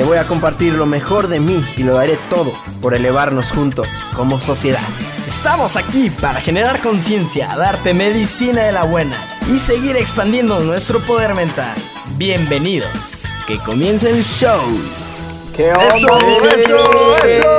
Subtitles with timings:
[0.00, 3.86] Te voy a compartir lo mejor de mí y lo daré todo por elevarnos juntos
[4.16, 4.80] como sociedad.
[5.28, 9.16] Estamos aquí para generar conciencia, darte medicina de la buena
[9.52, 11.76] y seguir expandiendo nuestro poder mental.
[12.16, 14.62] Bienvenidos, que comience el show.
[15.54, 17.58] ¡Qué onda, ¡Eso, eso!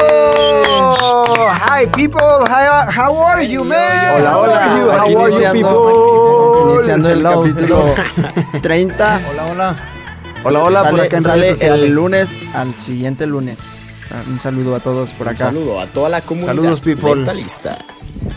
[1.69, 4.15] Hi people, how, how are you man?
[4.19, 4.97] Hola, hola.
[4.97, 6.73] How are you people?
[6.73, 8.61] Iniciando el capítulo hello.
[8.63, 9.21] 30.
[9.29, 9.90] Hola, hola.
[10.43, 11.85] Hola, hola, por acá en sale redes sociales.
[11.85, 13.57] el lunes al siguiente lunes.
[14.11, 15.45] Ah, Un saludo a todos por acá.
[15.45, 17.15] saludo a toda la comunidad Saludos, people.
[17.15, 17.77] mentalista.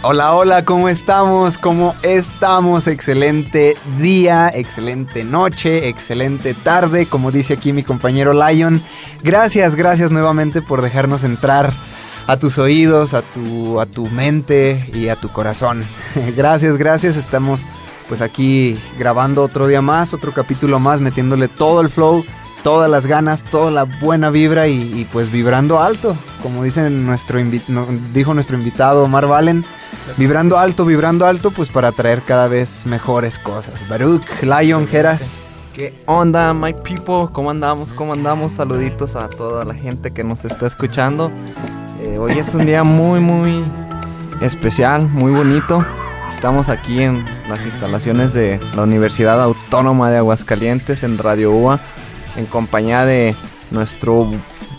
[0.03, 1.59] Hola, hola, ¿cómo estamos?
[1.59, 2.87] ¿Cómo estamos?
[2.87, 8.83] Excelente día, excelente noche, excelente tarde, como dice aquí mi compañero Lion.
[9.23, 11.73] Gracias, gracias nuevamente por dejarnos entrar
[12.27, 15.85] a tus oídos, a tu, a tu mente y a tu corazón.
[16.37, 17.63] gracias, gracias, estamos
[18.09, 22.25] pues aquí grabando otro día más, otro capítulo más, metiéndole todo el flow,
[22.63, 27.39] todas las ganas, toda la buena vibra y, y, pues vibrando alto, como dicen nuestro
[27.41, 29.65] invi- no, dijo nuestro invitado Omar Valen,
[30.17, 33.75] vibrando alto, vibrando alto, pues para traer cada vez mejores cosas.
[33.89, 35.39] Baruch, Lion, Geras.
[35.75, 37.33] ¿Qué onda, my people?
[37.33, 37.93] ¿Cómo andamos?
[37.93, 38.53] ¿Cómo andamos?
[38.53, 41.33] Saluditos a toda la gente que nos está escuchando.
[42.01, 43.65] Eh, hoy es un día muy, muy
[44.41, 45.85] especial, muy bonito.
[46.35, 51.81] Estamos aquí en las instalaciones de la Universidad Autónoma de Aguascalientes en Radio UA
[52.37, 53.35] en compañía de
[53.71, 54.31] nuestro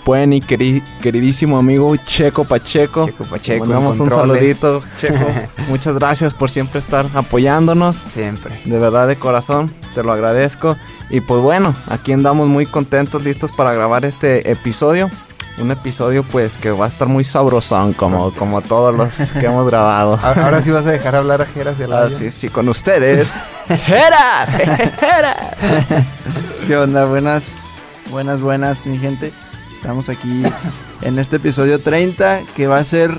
[0.06, 3.06] buen y queri- queridísimo amigo Checo Pacheco.
[3.08, 5.26] Checo Pacheco, mandamos un saludito, Checo.
[5.68, 7.98] Muchas gracias por siempre estar apoyándonos.
[8.08, 8.62] Siempre.
[8.66, 10.76] De verdad, de corazón, te lo agradezco.
[11.10, 15.10] Y pues bueno, aquí andamos muy contentos, listos para grabar este episodio.
[15.58, 19.66] Un episodio pues que va a estar muy sabrosón como, como todos los que hemos
[19.66, 20.20] grabado.
[20.24, 23.32] Ahora sí vas a dejar hablar a Geras y a Ah, sí, sí, con ustedes.
[23.68, 24.46] ¡Jera!
[25.00, 25.36] ¡Jera!
[26.68, 27.06] ¿Qué onda?
[27.06, 27.80] Buenas,
[28.12, 29.32] buenas, buenas, mi gente.
[29.76, 30.44] Estamos aquí
[31.02, 33.18] en este episodio 30 que va a ser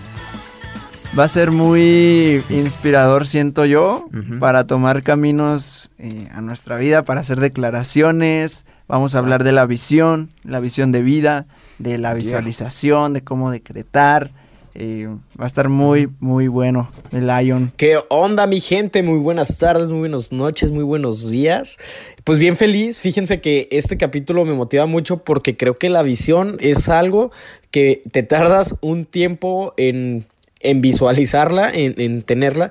[1.19, 4.09] va a ser muy inspirador, siento yo,
[4.41, 8.67] para tomar caminos eh, a nuestra vida, para hacer declaraciones.
[8.89, 11.47] Vamos a hablar de la visión, la visión de vida,
[11.79, 14.31] de la visualización, de cómo decretar.
[14.79, 15.09] Eh,
[15.41, 17.73] va a estar muy, muy bueno el Lion.
[17.77, 19.03] ¿Qué onda mi gente?
[19.03, 21.79] Muy buenas tardes, muy buenas noches, muy buenos días.
[22.23, 26.57] Pues bien feliz, fíjense que este capítulo me motiva mucho porque creo que la visión
[26.61, 27.33] es algo
[27.73, 30.27] que te tardas un tiempo en,
[30.61, 32.71] en visualizarla, en, en tenerla,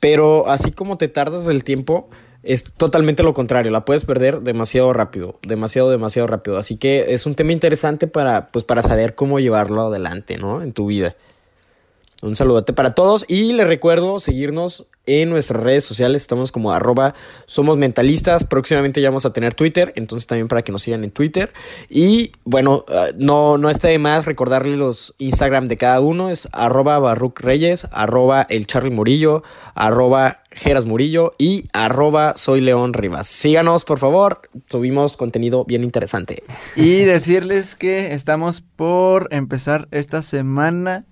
[0.00, 2.10] pero así como te tardas el tiempo,
[2.44, 6.58] es totalmente lo contrario, la puedes perder demasiado rápido, demasiado, demasiado rápido.
[6.58, 10.62] Así que es un tema interesante para, pues, para saber cómo llevarlo adelante, ¿no?
[10.62, 11.16] En tu vida.
[12.22, 16.22] Un saludote para todos y les recuerdo seguirnos en nuestras redes sociales.
[16.22, 17.14] Estamos como arroba
[17.44, 18.44] somos mentalistas.
[18.44, 21.52] Próximamente ya vamos a tener Twitter, entonces también para que nos sigan en Twitter.
[21.90, 26.30] Y bueno, uh, no, no está de más recordarle los Instagram de cada uno.
[26.30, 29.42] Es arroba Barruc Reyes, arroba el Charlie Murillo,
[29.74, 33.26] arroba Geras Murillo y arroba soy León Rivas.
[33.26, 36.44] Síganos, por favor, subimos contenido bien interesante.
[36.76, 41.04] Y decirles que estamos por empezar esta semana.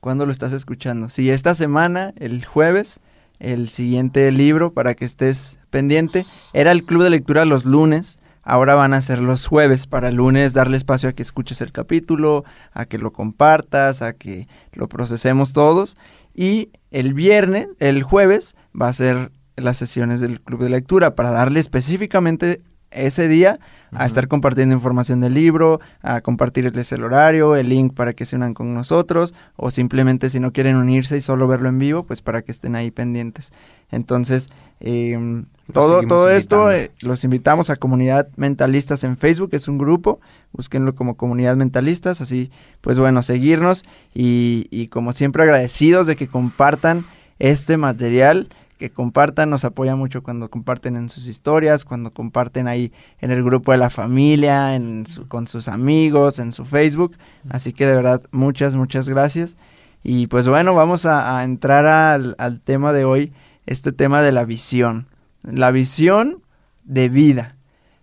[0.00, 1.08] ¿Cuándo lo estás escuchando?
[1.08, 3.00] Sí, esta semana, el jueves,
[3.40, 6.26] el siguiente libro para que estés pendiente.
[6.52, 8.18] Era el club de lectura los lunes.
[8.42, 11.72] Ahora van a ser los jueves para el lunes darle espacio a que escuches el
[11.72, 15.96] capítulo, a que lo compartas, a que lo procesemos todos.
[16.34, 21.30] Y el viernes, el jueves, va a ser las sesiones del club de lectura para
[21.30, 22.60] darle específicamente
[22.90, 23.58] ese día
[23.92, 28.34] a estar compartiendo información del libro, a compartirles el horario, el link para que se
[28.34, 32.20] unan con nosotros, o simplemente si no quieren unirse y solo verlo en vivo, pues
[32.20, 33.52] para que estén ahí pendientes.
[33.92, 34.48] Entonces,
[34.80, 40.20] em, todo, todo esto eh, los invitamos a Comunidad Mentalistas en Facebook, es un grupo,
[40.52, 42.50] búsquenlo como Comunidad Mentalistas, así
[42.80, 47.04] pues bueno, seguirnos y, y como siempre agradecidos de que compartan
[47.38, 48.48] este material
[48.78, 53.44] que compartan, nos apoya mucho cuando comparten en sus historias, cuando comparten ahí en el
[53.44, 57.16] grupo de la familia, en con sus amigos, en su Facebook.
[57.48, 59.56] Así que de verdad, muchas, muchas gracias.
[60.02, 63.32] Y pues bueno, vamos a, entrar al, tema de hoy,
[63.66, 65.06] este tema de la visión.
[65.42, 66.42] La visión
[66.84, 67.56] de vida,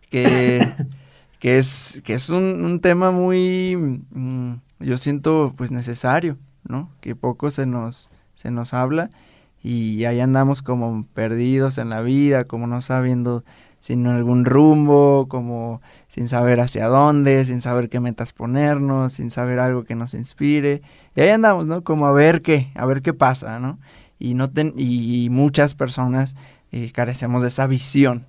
[0.10, 0.68] que,
[1.40, 3.76] que es, que es un, tema muy,
[4.12, 6.90] mm, yo siento pues necesario, ¿no?
[7.02, 9.10] Que poco se nos, se nos habla
[9.64, 13.44] y ahí andamos como perdidos en la vida, como no sabiendo
[13.82, 19.60] sin algún rumbo, como sin saber hacia dónde, sin saber qué metas ponernos, sin saber
[19.60, 20.82] algo que nos inspire.
[21.16, 21.84] Y ahí andamos, ¿no?
[21.84, 23.80] Como a ver qué, a ver qué pasa, ¿no?
[24.20, 26.36] Y, no ten, y muchas personas
[26.72, 28.26] eh, carecemos de esa visión.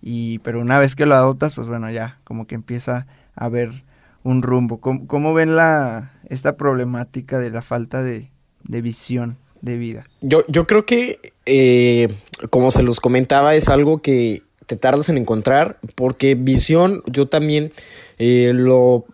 [0.00, 3.84] Y, pero una vez que lo adoptas, pues bueno, ya como que empieza a haber
[4.22, 4.80] un rumbo.
[4.80, 8.30] ¿Cómo, cómo ven la, esta problemática de la falta de,
[8.64, 9.36] de visión?
[9.60, 10.06] De vida.
[10.20, 12.08] Yo, yo creo que, eh,
[12.50, 17.72] como se los comentaba, es algo que te tardas en encontrar, porque visión yo también
[18.18, 19.04] eh, lo,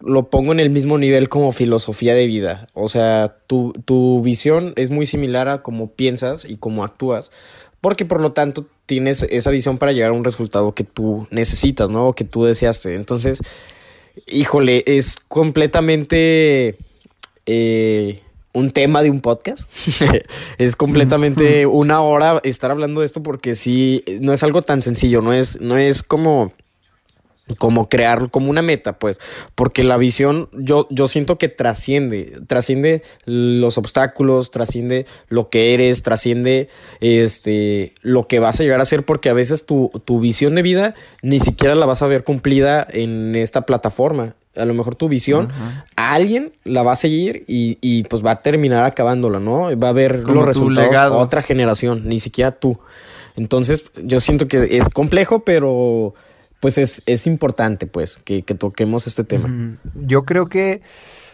[0.00, 2.68] lo pongo en el mismo nivel como filosofía de vida.
[2.72, 7.30] O sea, tu, tu visión es muy similar a cómo piensas y cómo actúas,
[7.80, 11.90] porque por lo tanto tienes esa visión para llegar a un resultado que tú necesitas,
[11.90, 12.08] ¿no?
[12.08, 12.94] O que tú deseaste.
[12.94, 13.42] Entonces,
[14.26, 16.76] híjole, es completamente...
[17.44, 18.22] Eh,
[18.52, 19.70] un tema de un podcast.
[20.58, 25.22] es completamente una hora estar hablando de esto porque sí, no es algo tan sencillo,
[25.22, 26.52] no es, no es como
[27.58, 29.20] como crear como una meta, pues,
[29.54, 36.02] porque la visión yo, yo siento que trasciende, trasciende los obstáculos, trasciende lo que eres,
[36.02, 36.68] trasciende
[37.00, 40.62] este, lo que vas a llegar a ser, porque a veces tu, tu visión de
[40.62, 45.08] vida ni siquiera la vas a ver cumplida en esta plataforma a lo mejor tu
[45.08, 45.48] visión,
[45.96, 49.74] a alguien la va a seguir y, y, pues va a terminar acabándola, ¿no?
[49.78, 52.78] Va a ver los resultados a otra generación, ni siquiera tú.
[53.34, 56.14] Entonces, yo siento que es complejo, pero
[56.62, 59.50] pues es, es importante, pues, que, que toquemos este tema.
[59.96, 60.80] Yo creo que,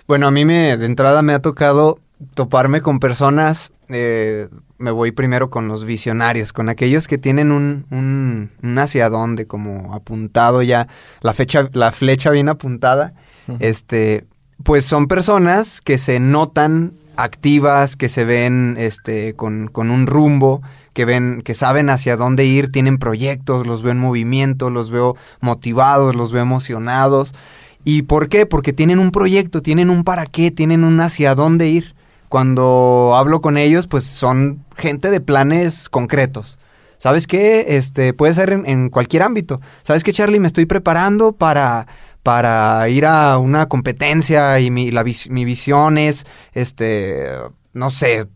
[0.06, 1.98] bueno, a mí me, de entrada me ha tocado
[2.34, 4.48] toparme con personas, eh,
[4.78, 9.92] me voy primero con los visionarios, con aquellos que tienen un, un, hacia dónde, como
[9.92, 10.88] apuntado ya,
[11.20, 13.12] la, fecha, la flecha bien apuntada,
[13.58, 14.24] este,
[14.62, 20.62] pues son personas que se notan activas, que se ven este, con, con un rumbo,
[20.98, 25.14] que ven, que saben hacia dónde ir, tienen proyectos, los veo en movimiento, los veo
[25.38, 27.36] motivados, los veo emocionados.
[27.84, 28.46] ¿Y por qué?
[28.46, 31.94] Porque tienen un proyecto, tienen un para qué, tienen un hacia dónde ir
[32.28, 36.58] cuando hablo con ellos, pues son gente de planes concretos.
[36.98, 37.66] ¿Sabes qué?
[37.68, 39.60] Este, puede ser en, cualquier ámbito.
[39.84, 40.40] ¿Sabes qué, Charlie?
[40.40, 41.86] Me estoy preparando para,
[42.24, 47.28] para ir a una competencia y mi, la, mi visión es, este,
[47.72, 48.26] no sé,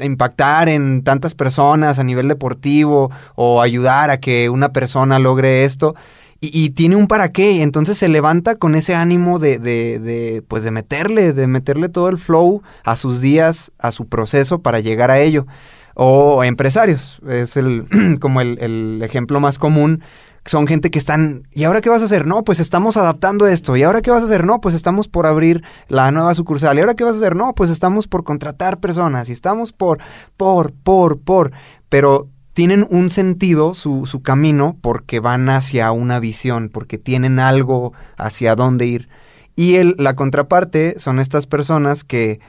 [0.00, 5.94] impactar en tantas personas a nivel deportivo o ayudar a que una persona logre esto.
[6.40, 10.62] Y, tiene un para qué, entonces se levanta con ese ánimo de, de, de, pues
[10.62, 15.10] de meterle, de meterle todo el flow a sus días, a su proceso para llegar
[15.10, 15.46] a ello.
[15.94, 17.86] O empresarios, es el,
[18.20, 20.02] como el, el ejemplo más común
[20.46, 22.26] son gente que están, ¿y ahora qué vas a hacer?
[22.26, 23.76] No, pues estamos adaptando esto.
[23.76, 24.44] ¿Y ahora qué vas a hacer?
[24.44, 26.76] No, pues estamos por abrir la nueva sucursal.
[26.76, 27.34] ¿Y ahora qué vas a hacer?
[27.34, 29.28] No, pues estamos por contratar personas.
[29.28, 30.00] Y estamos por,
[30.36, 31.52] por, por, por.
[31.88, 37.92] Pero tienen un sentido su, su camino porque van hacia una visión, porque tienen algo
[38.16, 39.08] hacia dónde ir.
[39.56, 42.40] Y el, la contraparte son estas personas que,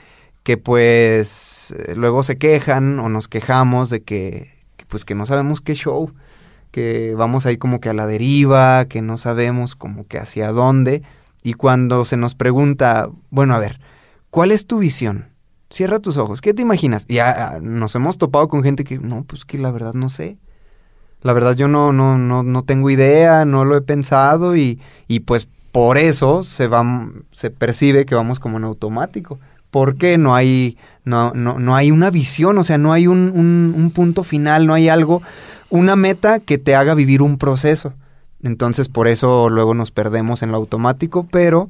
[0.44, 4.52] que pues eh, luego se quejan o nos quejamos de que,
[4.88, 6.14] pues que no sabemos qué show,
[6.76, 11.04] que vamos ahí como que a la deriva, que no sabemos como que hacia dónde.
[11.42, 13.80] Y cuando se nos pregunta, bueno, a ver,
[14.30, 15.30] ¿cuál es tu visión?
[15.70, 16.42] Cierra tus ojos.
[16.42, 17.06] ¿Qué te imaginas?
[17.08, 20.38] Y ah, nos hemos topado con gente que, no, pues que la verdad no sé.
[21.22, 25.22] La verdad yo no, no, no, no tengo idea, no lo he pensado y, y
[25.22, 26.84] pues por eso se, va,
[27.32, 29.40] se percibe que vamos como en automático.
[29.72, 33.92] Porque no hay, no, no, no hay una visión, o sea, no hay un, un,
[33.92, 35.22] punto final, no hay algo,
[35.70, 37.94] una meta que te haga vivir un proceso.
[38.44, 41.70] Entonces por eso luego nos perdemos en lo automático, pero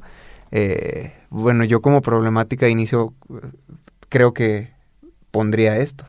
[0.50, 3.14] eh, bueno, yo como problemática de inicio
[4.08, 4.70] creo que
[5.30, 6.06] pondría esto.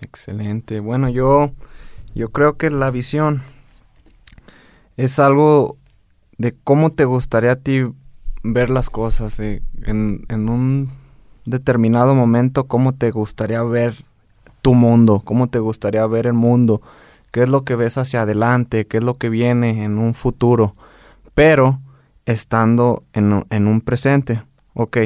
[0.00, 0.80] Excelente.
[0.80, 1.52] Bueno, yo
[2.14, 3.42] yo creo que la visión
[4.96, 5.76] es algo
[6.36, 7.82] de cómo te gustaría a ti
[8.42, 10.90] ver las cosas en, en, un
[11.44, 14.04] determinado momento, cómo te gustaría ver
[14.62, 16.82] tu mundo, cómo te gustaría ver el mundo,
[17.30, 20.74] qué es lo que ves hacia adelante, qué es lo que viene en un futuro,
[21.34, 21.80] pero
[22.26, 24.42] estando en, en un presente.
[24.74, 24.98] Ok,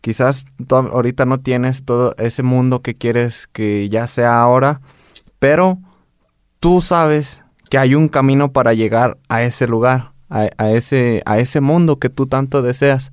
[0.00, 4.80] quizás ahorita no tienes todo ese mundo que quieres que ya sea ahora,
[5.38, 5.78] pero
[6.60, 11.60] tú sabes que hay un camino para llegar a ese lugar, a, ese, a ese
[11.60, 13.12] mundo que tú tanto deseas.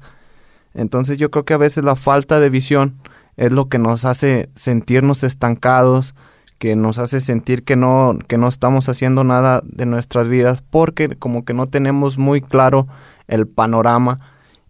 [0.74, 2.98] Entonces yo creo que a veces la falta de visión
[3.38, 6.16] es lo que nos hace sentirnos estancados,
[6.58, 11.10] que nos hace sentir que no, que no estamos haciendo nada de nuestras vidas, porque
[11.16, 12.88] como que no tenemos muy claro
[13.28, 14.20] el panorama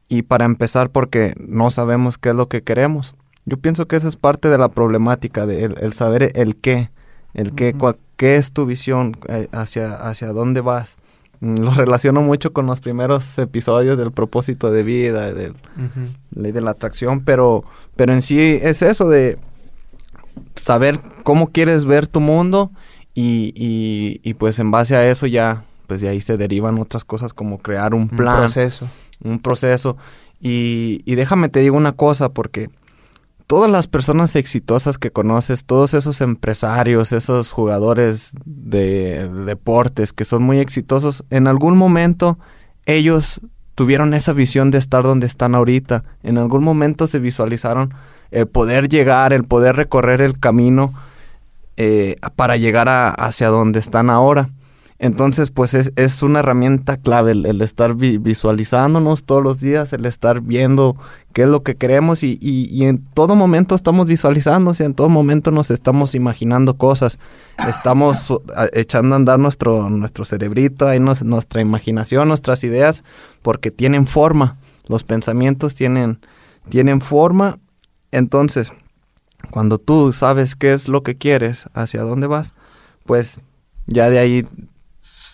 [0.09, 3.15] y para empezar porque no sabemos qué es lo que queremos.
[3.45, 6.91] Yo pienso que esa es parte de la problemática, de el, saber el qué,
[7.33, 7.73] el qué,
[8.17, 9.15] ¿Qué es tu visión?
[9.27, 10.97] Eh, hacia, ¿Hacia dónde vas?
[11.39, 15.53] Mm, lo relaciono mucho con los primeros episodios del propósito de vida, de
[16.33, 17.63] ley de la atracción, pero,
[17.95, 19.37] pero en sí es eso de
[20.55, 22.71] saber cómo quieres ver tu mundo
[23.13, 23.53] y,
[24.23, 27.57] y, pues en base a eso ya, pues de ahí se derivan otras cosas como
[27.57, 28.35] crear un plan.
[28.35, 28.87] Un proceso.
[29.23, 29.97] Un proceso.
[30.39, 32.69] Y, y déjame te digo una cosa, porque
[33.47, 40.43] todas las personas exitosas que conoces, todos esos empresarios, esos jugadores de deportes que son
[40.43, 42.37] muy exitosos, en algún momento
[42.85, 43.39] ellos
[43.73, 46.03] tuvieron esa visión de estar donde están ahorita.
[46.23, 47.93] En algún momento se visualizaron
[48.31, 50.93] el poder llegar, el poder recorrer el camino
[51.77, 54.49] eh, para llegar a, hacia donde están ahora.
[54.99, 60.41] Entonces, pues es, es una herramienta clave el, estar visualizándonos todos los días, el estar
[60.41, 60.97] viendo
[61.33, 65.51] qué es lo que queremos y, y, en todo momento estamos visualizándose, en todo momento
[65.51, 67.19] nos estamos imaginando cosas,
[67.67, 68.33] estamos
[68.73, 73.03] echando a andar nuestro, nuestro cerebrito, ahí nuestra imaginación, nuestras ideas,
[73.43, 76.19] porque tienen forma, los pensamientos tienen,
[76.69, 77.59] tienen forma,
[78.11, 78.71] entonces,
[79.51, 82.55] cuando tú sabes qué es lo que quieres, hacia dónde vas,
[83.05, 83.41] pues
[83.85, 84.45] ya de ahí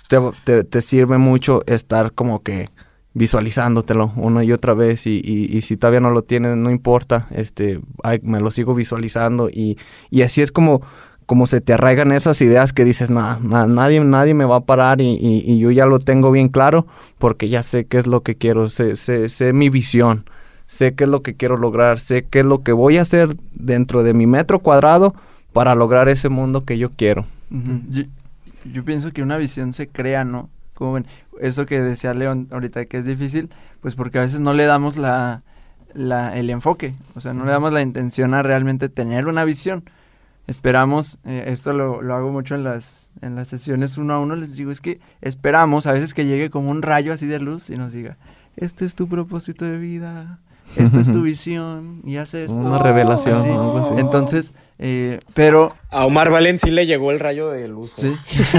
[0.07, 2.69] te, sirve mucho estar como que
[3.13, 7.79] visualizándotelo una y otra vez y, y, si todavía no lo tienes no importa este
[8.23, 9.77] me lo sigo visualizando y,
[10.09, 10.81] y, así es como
[11.25, 14.99] como se te arraigan esas ideas que dices no, nadie nadie me va a parar
[14.99, 16.87] y, yo ya lo tengo bien claro
[17.19, 20.25] porque ya sé qué es lo que quiero sé, sé, sé mi visión
[20.65, 23.35] sé qué es lo que quiero lograr sé qué es lo que voy a hacer
[23.53, 25.13] dentro de mi metro cuadrado
[25.53, 27.27] para lograr ese mundo que yo quiero
[28.71, 30.49] yo pienso que una visión se crea, ¿no?
[30.73, 31.05] Como ven,
[31.39, 33.49] eso que decía León ahorita que es difícil,
[33.81, 35.43] pues porque a veces no le damos la,
[35.93, 39.83] la, el enfoque, o sea, no le damos la intención a realmente tener una visión.
[40.45, 44.35] Esperamos, eh, esto lo, lo, hago mucho en las, en las sesiones uno a uno,
[44.35, 47.69] les digo, es que esperamos a veces que llegue como un rayo así de luz
[47.69, 48.17] y nos diga,
[48.57, 50.39] este es tu propósito de vida,
[50.75, 52.55] esta es tu visión y haces esto.
[52.55, 53.99] Una revelación.
[53.99, 55.75] Entonces, eh, pero...
[55.91, 57.93] A Omar Valencia le llegó el rayo de luz.
[57.95, 58.15] Sí.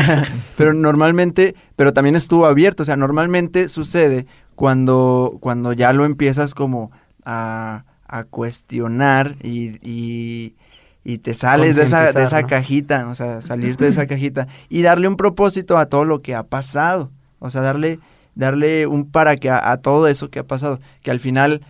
[0.56, 6.54] pero normalmente, pero también estuvo abierto, o sea, normalmente sucede cuando, cuando ya lo empiezas
[6.54, 6.92] como
[7.24, 10.54] a, a cuestionar y, y,
[11.02, 14.82] y, te sales de esa, de esa cajita, o sea, salirte de esa cajita y
[14.82, 17.98] darle un propósito a todo lo que ha pasado, o sea, darle,
[18.36, 21.62] darle un para que a todo eso que ha pasado, que al final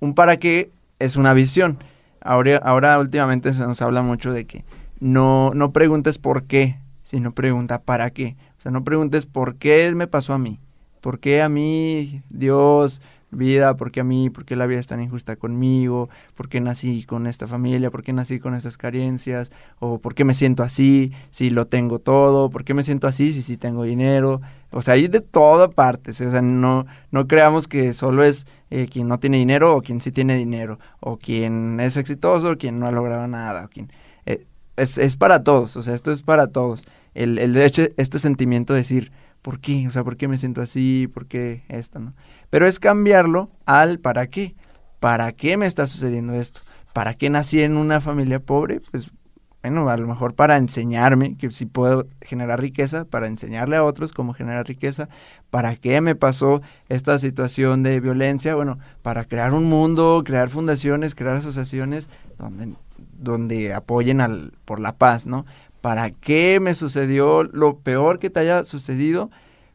[0.00, 1.78] un para qué es una visión.
[2.20, 4.64] Ahora, ahora últimamente se nos habla mucho de que
[4.98, 8.36] no, no preguntes por qué, sino pregunta para qué.
[8.58, 10.58] O sea, no preguntes por qué me pasó a mí.
[11.00, 14.86] ¿Por qué a mí Dios vida, por qué a mí, por qué la vida es
[14.86, 19.52] tan injusta conmigo, por qué nací con esta familia, por qué nací con estas carencias,
[19.78, 23.32] o por qué me siento así si lo tengo todo, por qué me siento así
[23.32, 24.40] si sí tengo dinero.
[24.72, 26.20] O sea, hay de toda partes.
[26.20, 30.00] O sea, no, no creamos que solo es eh, quien no tiene dinero o quien
[30.00, 33.64] sí tiene dinero, o quien es exitoso o quien no ha logrado nada.
[33.64, 33.92] O quien,
[34.26, 34.46] eh,
[34.76, 36.84] es, es para todos, o sea, esto es para todos.
[37.14, 39.86] El, el derecho, este sentimiento de decir, ¿por qué?
[39.88, 41.08] O sea, ¿por qué me siento así?
[41.12, 41.98] ¿Por qué esto?
[41.98, 42.14] ¿no?
[42.50, 44.54] Pero es cambiarlo al para qué.
[44.98, 46.60] ¿Para qué me está sucediendo esto?
[46.92, 48.80] ¿para qué nací en una familia pobre?
[48.90, 49.10] Pues
[49.62, 54.12] bueno, a lo mejor para enseñarme que si puedo generar riqueza, para enseñarle a otros
[54.12, 55.10] cómo generar riqueza,
[55.50, 61.14] para qué me pasó esta situación de violencia, bueno, para crear un mundo, crear fundaciones,
[61.14, 62.74] crear asociaciones donde,
[63.18, 65.44] donde apoyen al, por la paz, ¿no?
[65.82, 69.30] ¿Para qué me sucedió lo peor que te haya sucedido?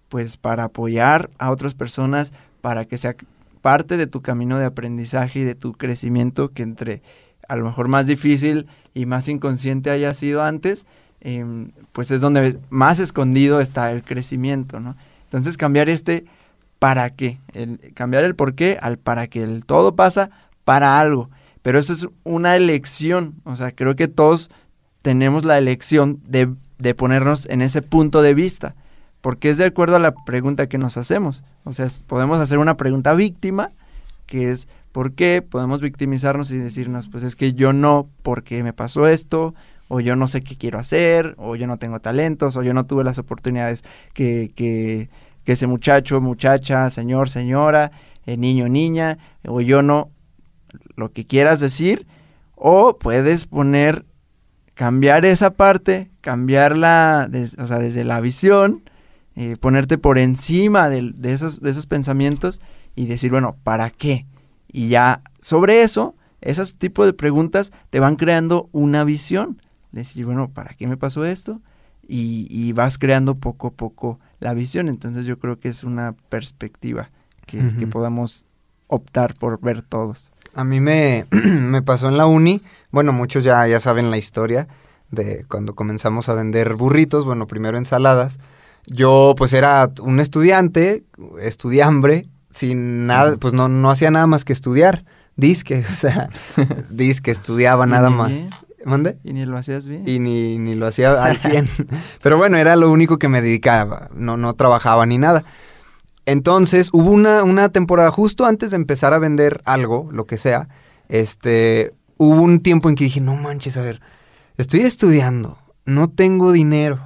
[0.10, 2.34] Pues para apoyar a otras personas,
[2.66, 3.16] para que sea
[3.62, 7.04] parte de tu camino de aprendizaje y de tu crecimiento que entre
[7.48, 10.88] a lo mejor más difícil y más inconsciente haya sido antes,
[11.22, 14.96] em, pues es donde más escondido está el crecimiento, ¿no?
[15.26, 16.26] Entonces cambiar este
[16.80, 20.32] para qué, el, cambiar el por qué al para qué, el todo pasa
[20.64, 21.30] para algo,
[21.62, 24.50] pero eso es una elección, o sea, creo que todos
[25.04, 28.74] tenemos la elección de, de ponernos en ese punto de vista,
[29.26, 32.78] porque es de acuerdo a la pregunta que nos hacemos, o sea, podemos hacer una
[32.78, 33.72] pregunta víctima,
[34.28, 38.72] que es ¿Por qué podemos victimizarnos y decirnos, pues es que yo no, porque me
[38.72, 39.56] pasó esto,
[39.88, 42.86] o yo no sé qué quiero hacer, o yo no tengo talentos, o yo no
[42.86, 45.10] tuve las oportunidades que, que,
[45.44, 47.94] que ese muchacho, muchacha, señor, señora,
[48.28, 49.18] eh, niño, niña,
[49.48, 50.12] o yo no,
[50.96, 52.06] lo que quieras decir,
[52.54, 54.06] o puedes poner,
[54.76, 57.28] cambiar esa parte, cambiarla,
[57.58, 58.84] o sea, desde la visión,
[59.36, 62.62] eh, ponerte por encima de, de, esos, de esos pensamientos
[62.96, 64.26] y decir, bueno, ¿para qué?
[64.72, 69.62] Y ya sobre eso, esos tipos de preguntas te van creando una visión.
[69.92, 71.62] Decir, bueno, ¿para qué me pasó esto?
[72.08, 74.90] Y, vas creando poco a poco la visión.
[74.90, 77.10] Entonces yo creo que es una perspectiva
[77.46, 78.46] que, podamos
[78.88, 80.32] optar por ver todos.
[80.54, 82.62] A mí me, me, pasó en la uni,
[82.92, 84.68] bueno, muchos ya, ya saben la historia
[85.10, 88.40] de cuando comenzamos a vender burritos, bueno, primero ensaladas.
[88.88, 91.04] Yo pues era un estudiante,
[91.42, 95.04] estudiambre, sin nada, pues no, no hacía nada más que estudiar.
[95.36, 96.30] Disque, o sea,
[96.90, 98.32] disque, estudiaba nada más.
[98.86, 99.18] ¿Mande?
[99.24, 100.08] Y ni lo hacías bien.
[100.08, 101.68] Y ni, ni lo hacía al 100.
[102.22, 104.10] Pero bueno, era lo único que me dedicaba.
[104.14, 105.44] No, no trabajaba ni nada.
[106.28, 110.70] Entonces, hubo una, una temporada justo antes de empezar a vender algo, lo que sea.
[111.10, 114.02] Este, hubo un tiempo en que dije, no manches, a ver,
[114.58, 117.00] estoy estudiando, no tengo dinero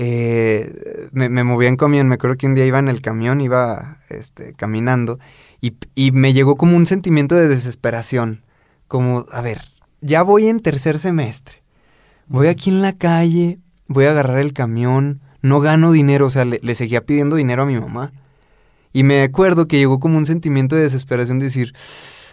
[0.00, 2.06] eh, me, me, movía en camión.
[2.06, 5.18] Me acuerdo que un día iba en el camión, iba este, caminando,
[5.60, 8.44] y, y me llegó como un sentimiento de desesperación.
[8.86, 9.62] Como, a ver,
[10.00, 11.64] ya voy en tercer semestre.
[12.28, 13.58] Voy aquí en la calle,
[13.88, 17.64] voy a agarrar el camión, no gano dinero, o sea, le, le, seguía pidiendo dinero
[17.64, 18.12] a mi mamá.
[18.92, 21.72] Y me acuerdo que llegó como un sentimiento de desesperación de decir,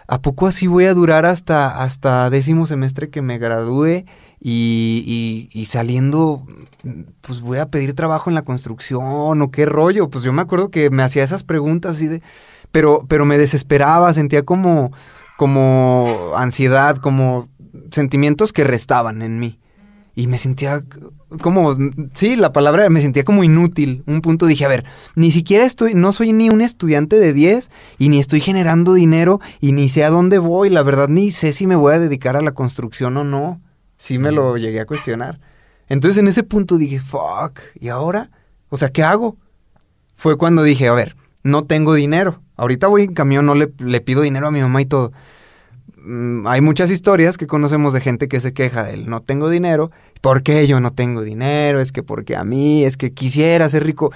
[0.06, 4.04] ¿a poco así voy a durar hasta, hasta décimo semestre que me gradúe
[4.40, 6.46] y, y, saliendo,
[7.22, 10.08] pues voy a pedir trabajo en la construcción o qué rollo.
[10.08, 12.22] Pues yo me acuerdo que me hacía esas preguntas así de,
[12.70, 14.92] pero, pero me desesperaba, sentía como,
[15.36, 17.48] como ansiedad, como
[17.90, 19.58] sentimientos que restaban en mí.
[20.14, 20.82] Y me sentía
[21.42, 21.76] como,
[22.14, 24.02] sí, la palabra, me sentía como inútil.
[24.06, 27.70] Un punto dije, a ver, ni siquiera estoy, no soy ni un estudiante de 10
[27.98, 30.70] y ni estoy generando dinero y ni sé a dónde voy.
[30.70, 33.60] La verdad, ni sé si me voy a dedicar a la construcción o no
[33.96, 35.40] sí me lo llegué a cuestionar.
[35.88, 38.30] Entonces en ese punto dije, fuck, ¿y ahora?
[38.68, 39.36] O sea, ¿qué hago?
[40.16, 42.40] Fue cuando dije, a ver, no tengo dinero.
[42.56, 45.12] Ahorita voy en camión, no le, le pido dinero a mi mamá y todo.
[46.08, 49.90] Mm, hay muchas historias que conocemos de gente que se queja del no tengo dinero.
[50.20, 51.80] ¿Por qué yo no tengo dinero?
[51.80, 54.12] Es que porque a mí, es que quisiera ser rico.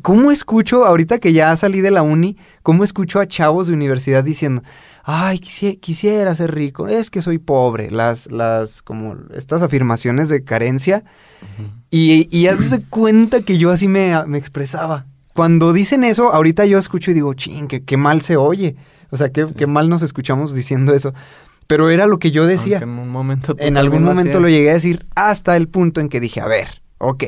[0.00, 4.24] ¿Cómo escucho, ahorita que ya salí de la uni, cómo escucho a chavos de universidad
[4.24, 4.62] diciendo,
[5.04, 11.04] ay, quisiera, ser rico, es que soy pobre, las, las, como estas afirmaciones de carencia.
[11.90, 15.06] Y, y hazte cuenta que yo así me, expresaba.
[15.34, 18.76] Cuando dicen eso, ahorita yo escucho y digo, ching, que mal se oye.
[19.10, 21.12] O sea, qué, qué mal nos escuchamos diciendo eso.
[21.66, 22.78] Pero era lo que yo decía.
[22.78, 26.20] en un momento en algún momento lo llegué a decir hasta el punto en que
[26.20, 27.24] dije, a ver, ok,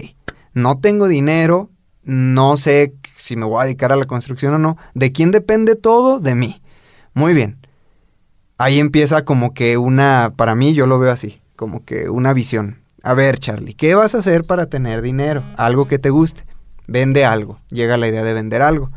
[0.54, 1.70] no tengo dinero,
[2.04, 4.78] no sé si me voy a dedicar a la construcción o no.
[4.94, 6.20] ¿De quién depende todo?
[6.20, 6.62] De mí.
[7.14, 7.58] Muy bien
[8.58, 12.78] ahí empieza como que una, para mí yo lo veo así, como que una visión.
[13.02, 15.44] A ver, Charlie, ¿qué vas a hacer para tener dinero?
[15.56, 16.44] Algo que te guste.
[16.88, 17.60] Vende algo.
[17.70, 18.90] Llega la idea de vender algo.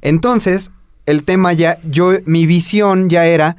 [0.00, 0.70] Entonces,
[1.06, 3.56] el tema ya, yo, mi visión ya era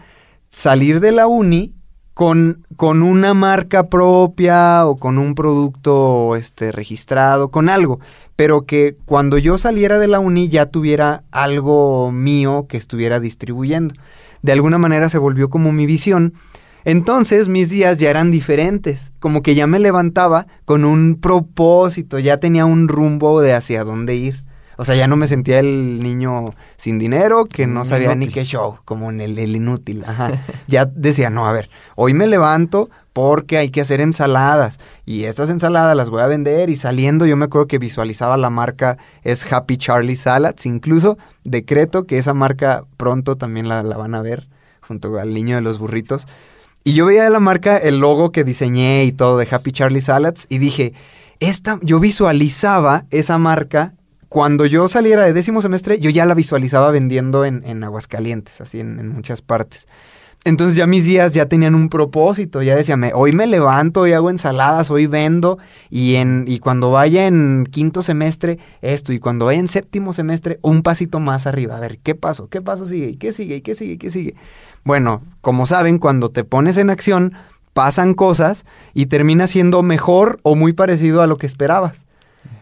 [0.50, 1.74] salir de la uni
[2.14, 8.00] con, con una marca propia o con un producto este, registrado, con algo,
[8.36, 13.96] pero que cuando yo saliera de la uni ya tuviera algo mío que estuviera distribuyendo
[14.44, 16.36] de alguna manera se volvió como mi visión.
[16.86, 22.38] Entonces mis días ya eran diferentes, como que ya me levantaba con un propósito, ya
[22.38, 24.44] tenía un rumbo de hacia dónde ir.
[24.76, 26.46] O sea, ya no me sentía el niño
[26.78, 30.04] sin dinero que no sabía ni qué show, como en el, el inútil.
[30.06, 30.32] Ajá.
[30.68, 35.50] ya decía, no, a ver, hoy me levanto porque hay que hacer ensaladas y estas
[35.50, 39.52] ensaladas las voy a vender y saliendo yo me acuerdo que visualizaba la marca es
[39.52, 44.50] Happy Charlie Salads, incluso decreto que esa marca pronto también la, van a ver
[44.82, 46.28] junto al niño de los burritos.
[46.84, 50.02] Y yo veía de la marca el logo que diseñé y todo de Happy Charlie
[50.02, 50.94] Salads y dije,
[51.40, 53.94] esta, yo visualizaba esa marca
[54.28, 58.80] cuando yo saliera de décimo semestre, yo ya la visualizaba vendiendo en, en Aguascalientes, así
[58.80, 59.88] en muchas partes.
[60.46, 64.12] Entonces ya mis días ya tenían un propósito, ya decía, me, hoy me levanto, hoy
[64.12, 65.58] hago ensaladas, hoy vendo,
[65.90, 70.60] y, en, y cuando vaya en quinto semestre, esto, y cuando vaya en séptimo semestre,
[70.62, 71.78] un pasito más arriba.
[71.78, 72.50] A ver, ¿qué paso?
[72.50, 73.08] ¿Qué paso sigue?
[73.08, 73.56] ¿Y qué sigue?
[73.56, 73.94] ¿Y qué sigue?
[73.94, 74.36] ¿Y qué sigue?
[74.84, 77.34] Bueno, como saben, cuando te pones en acción,
[77.74, 82.06] pasan cosas y termina siendo mejor o muy parecido a lo que esperabas.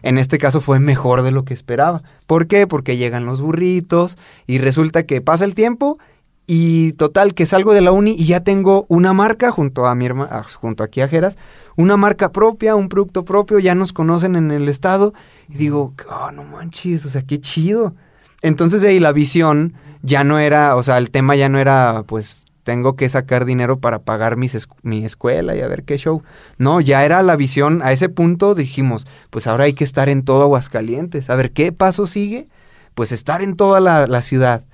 [0.02, 2.02] En este caso fue mejor de lo que esperaba.
[2.26, 2.66] ¿Por qué?
[2.66, 5.98] Porque llegan los burritos y resulta que pasa el tiempo
[6.46, 10.06] y total que salgo de la uni y ya tengo una marca junto a mi
[10.06, 11.36] hermana, junto aquí a Jeras,
[11.76, 15.14] una marca propia, un producto propio, ya nos conocen en el estado
[15.48, 17.94] y digo, oh, no manches, o sea, qué chido.
[18.42, 22.04] Entonces de ahí la visión ya no era, o sea, el tema ya no era,
[22.06, 26.22] pues tengo que sacar dinero para pagar mis mi escuela y a ver qué show.
[26.58, 30.24] No, ya era la visión, a ese punto dijimos, pues ahora hay que estar en
[30.24, 32.48] todo Aguascalientes, a ver qué paso sigue,
[32.94, 34.64] pues estar en toda la, la ciudad.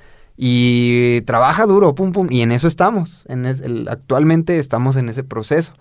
[0.41, 3.25] Y trabaja duro, pum, pum, y en eso estamos.
[3.29, 5.73] En es- actualmente estamos en ese proceso.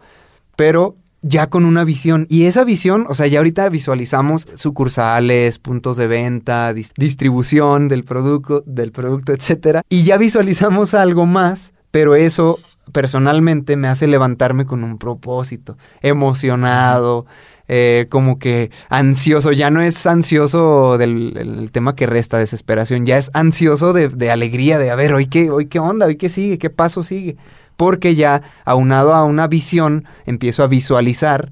[0.56, 2.26] Pero ya con una visión.
[2.28, 8.04] Y esa visión, o sea, ya ahorita visualizamos sucursales, puntos de venta, dis- distribución del
[8.04, 9.84] producto, del producto, etcétera.
[9.90, 12.58] Y ya visualizamos algo más, pero eso
[12.94, 17.26] personalmente me hace levantarme con un propósito, emocionado,
[17.68, 23.18] eh, como que ansioso, ya no es ansioso del el tema que resta desesperación, ya
[23.18, 26.30] es ansioso de, de alegría, de a ver, hoy qué, hoy qué onda, hoy qué
[26.30, 27.36] sigue, qué paso sigue,
[27.76, 31.52] porque ya aunado a una visión, empiezo a visualizar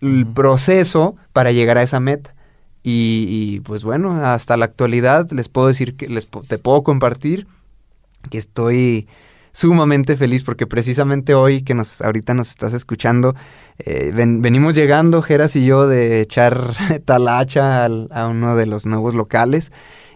[0.00, 2.34] el proceso para llegar a esa meta.
[2.82, 7.46] Y, y, pues bueno, hasta la actualidad les puedo decir que les, te puedo compartir
[8.30, 9.06] que estoy
[9.52, 13.34] sumamente feliz porque precisamente hoy que nos ahorita nos estás escuchando
[13.78, 18.86] eh, ven- venimos llegando Geras y yo de echar talacha al- a uno de los
[18.86, 19.72] nuevos locales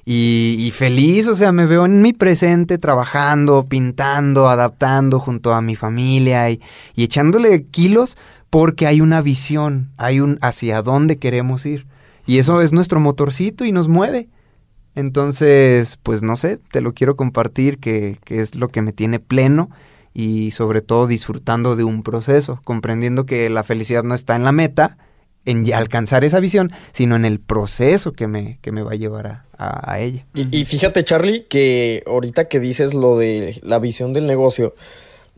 [0.06, 5.62] y, y feliz, o sea, me veo en mi presente trabajando, pintando, adaptando junto a
[5.62, 6.60] mi familia y,
[6.94, 8.18] y echándole kilos
[8.50, 11.86] porque hay una visión, hay un hacia dónde queremos ir.
[12.26, 14.28] Y eso es nuestro motorcito y nos mueve.
[14.94, 19.18] Entonces, pues no sé, te lo quiero compartir, que, que es lo que me tiene
[19.20, 19.70] pleno
[20.12, 24.52] y sobre todo disfrutando de un proceso, comprendiendo que la felicidad no está en la
[24.52, 24.96] meta,
[25.44, 28.96] en ya alcanzar esa visión, sino en el proceso que me, que me va a
[28.96, 30.24] llevar a, a- a ella.
[30.34, 34.74] Y, y fíjate, Charlie, que ahorita que dices lo de la visión del negocio,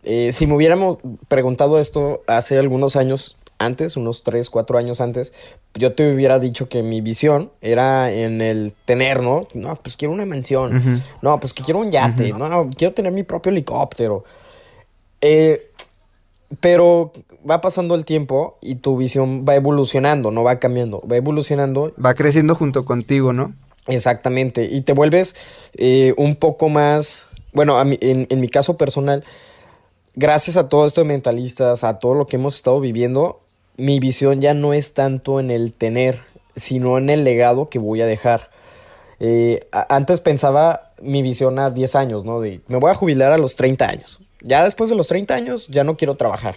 [0.05, 5.33] eh, si me hubiéramos preguntado esto hace algunos años antes, unos 3, 4 años antes,
[5.75, 9.49] yo te hubiera dicho que mi visión era en el tener, ¿no?
[9.55, 11.03] No, pues quiero una mansión.
[11.23, 12.33] No, pues que quiero un yate.
[12.33, 14.25] No, quiero tener mi propio helicóptero.
[15.21, 15.71] Eh,
[16.61, 17.13] pero
[17.49, 22.15] va pasando el tiempo y tu visión va evolucionando, no va cambiando, va evolucionando Va
[22.15, 23.55] creciendo junto contigo, ¿no?
[23.87, 24.65] Exactamente.
[24.65, 25.37] Y te vuelves
[25.75, 27.29] eh, un poco más.
[27.53, 29.25] Bueno, a en, en mi caso personal,
[30.15, 33.46] gracias a todo esto de mentalistas, a todo lo que hemos estado viviendo,
[33.77, 36.23] mi visión ya no es tanto en el tener,
[36.55, 38.51] sino en el legado que voy a dejar.
[39.21, 42.41] Eh, antes pensaba mi visión a 10 años, ¿no?
[42.41, 44.21] De me voy a jubilar a los 30 años.
[44.41, 46.57] Ya después de los 30 años, ya no quiero trabajar.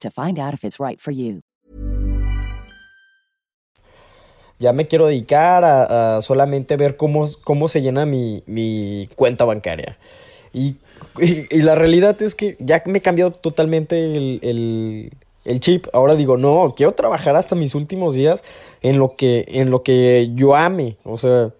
[0.00, 1.40] to find out if it's right for you.
[4.60, 9.44] Ya me quiero dedicar a, a solamente ver cómo, cómo se llena mi, mi cuenta
[9.44, 9.98] bancaria.
[10.52, 10.76] Y,
[11.20, 15.12] y- la realidad es que ya me cambió totalmente el, el-
[15.44, 15.88] el chip.
[15.92, 18.44] Ahora digo, no, quiero trabajar hasta mis últimos días
[18.80, 20.96] en lo que, en lo que yo ame.
[21.02, 21.50] O sea,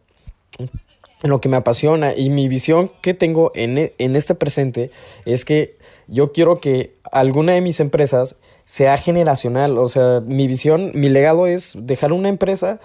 [0.58, 4.90] en lo que me apasiona y mi visión que tengo en, en este presente
[5.24, 5.76] es que
[6.08, 11.46] yo quiero que alguna de mis empresas sea generacional, o sea, mi visión, mi legado
[11.46, 12.80] es dejar una empresa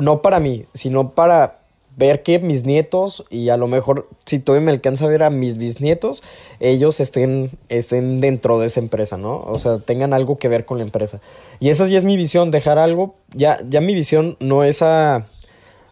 [0.00, 1.60] no para mí, sino para
[1.96, 5.30] ver que mis nietos y a lo mejor si todavía me alcanza a ver a
[5.30, 6.22] mis bisnietos,
[6.58, 9.40] ellos estén, estén dentro de esa empresa, ¿no?
[9.42, 11.20] O sea, tengan algo que ver con la empresa.
[11.60, 15.26] Y esa ya es mi visión, dejar algo, ya, ya mi visión no es a,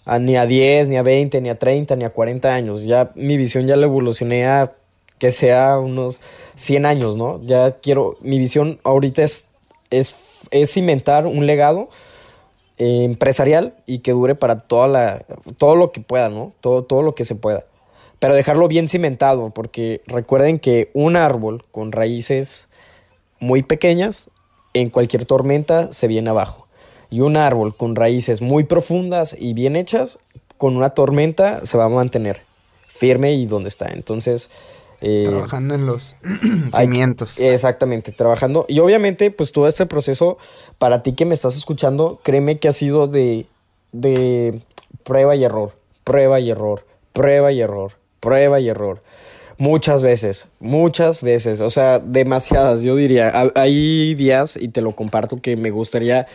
[0.05, 2.83] a ni a 10, ni a 20, ni a 30, ni a 40 años.
[2.85, 4.73] Ya mi visión ya la evolucioné a
[5.23, 6.21] que sea unos
[6.57, 7.41] 100 años, ¿no?
[7.45, 9.47] Ya quiero, mi visión ahorita es,
[9.91, 10.17] es,
[10.51, 11.91] es cimentar un legado
[12.77, 15.25] eh, empresarial y que dure para toda la,
[15.59, 16.53] todo lo que pueda, ¿no?
[16.61, 17.67] Todo, todo lo que se pueda.
[18.19, 22.67] Pero dejarlo bien cimentado, porque recuerden que un árbol con raíces
[23.39, 24.29] muy pequeñas,
[24.75, 26.67] en cualquier tormenta se viene abajo.
[27.11, 30.19] Y un árbol con raíces muy profundas y bien hechas,
[30.59, 32.41] con una tormenta se va a mantener
[32.89, 33.87] firme y donde está.
[33.93, 34.51] Entonces,
[35.03, 36.15] eh, Trabajando en los
[36.73, 37.39] hay- cimientos.
[37.41, 38.65] Exactamente, trabajando.
[38.69, 40.39] Y obviamente, pues todo este proceso,
[40.79, 43.47] para ti que me estás escuchando, créeme que ha sido de,
[43.93, 44.61] de
[45.05, 49.03] prueba y error, prueba y error, prueba y error, prueba y error.
[49.59, 53.29] Muchas veces, muchas veces, o sea, demasiadas, yo diría.
[53.29, 56.27] Ha- Hay días, y te lo comparto, que me gustaría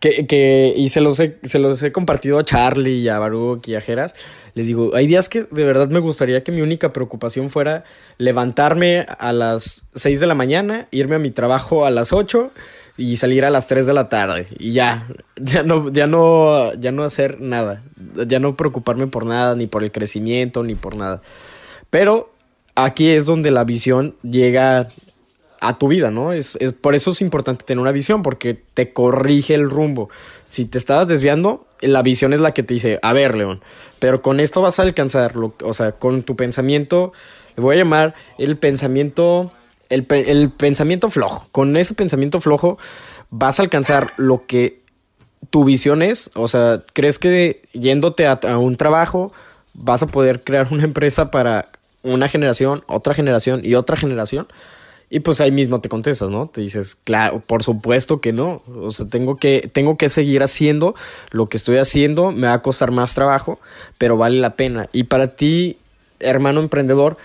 [0.00, 3.68] que, que y se los, he, se los he compartido a Charlie y a Baruch
[3.68, 4.14] y a Jeras.
[4.54, 7.84] Les digo, hay días que de verdad me gustaría que mi única preocupación fuera
[8.18, 12.50] levantarme a las 6 de la mañana, irme a mi trabajo a las 8
[12.98, 14.46] y salir a las 3 de la tarde.
[14.58, 17.82] Y ya, ya no, ya no, ya no hacer nada.
[18.26, 21.22] Ya no preocuparme por nada, ni por el crecimiento, ni por nada.
[21.88, 22.32] Pero
[22.74, 24.88] aquí es donde la visión llega
[25.60, 26.32] a tu vida, ¿no?
[26.32, 30.10] Es, es- por eso es importante tener una visión, porque te corrige el rumbo.
[30.44, 33.60] Si te estabas desviando, la visión es la que te dice, a ver, León,
[33.98, 37.12] pero con esto vas a alcanzar, lo- o sea, con tu pensamiento,
[37.56, 39.52] le voy a llamar el pensamiento,
[39.90, 41.46] el, pe- el pensamiento flojo.
[41.52, 42.78] Con ese pensamiento flojo
[43.30, 44.80] vas a alcanzar lo que
[45.50, 49.32] tu visión es, o sea, crees que yéndote a un trabajo
[49.74, 51.68] vas a poder crear una empresa para
[52.02, 54.46] una generación, otra generación y otra generación.
[55.14, 56.46] Y pues ahí mismo te contestas, ¿no?
[56.46, 58.62] Te dices, claro, por supuesto que no.
[58.74, 60.94] O sea, tengo que, tengo que seguir haciendo
[61.32, 63.60] lo que estoy haciendo, me va a costar más trabajo,
[63.98, 64.88] pero vale la pena.
[64.90, 65.76] Y para ti,
[66.18, 67.18] hermano emprendedor,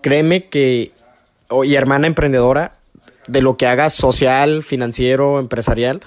[0.00, 0.90] créeme que,
[1.62, 2.74] y hermana emprendedora,
[3.28, 6.00] de lo que hagas social, financiero, empresarial,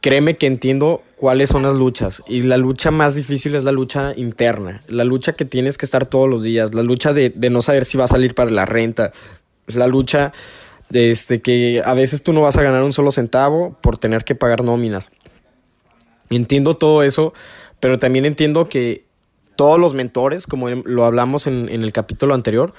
[0.00, 2.24] créeme que entiendo cuáles son las luchas.
[2.26, 4.82] Y la lucha más difícil es la lucha interna.
[4.88, 6.74] La lucha que tienes que estar todos los días.
[6.74, 9.12] La lucha de, de no saber si va a salir para la renta.
[9.74, 10.32] La lucha
[10.88, 14.24] de este, que a veces tú no vas a ganar un solo centavo por tener
[14.24, 15.10] que pagar nóminas.
[16.28, 17.32] Entiendo todo eso,
[17.80, 19.04] pero también entiendo que
[19.56, 22.72] todos los mentores, como lo hablamos en, en el capítulo anterior,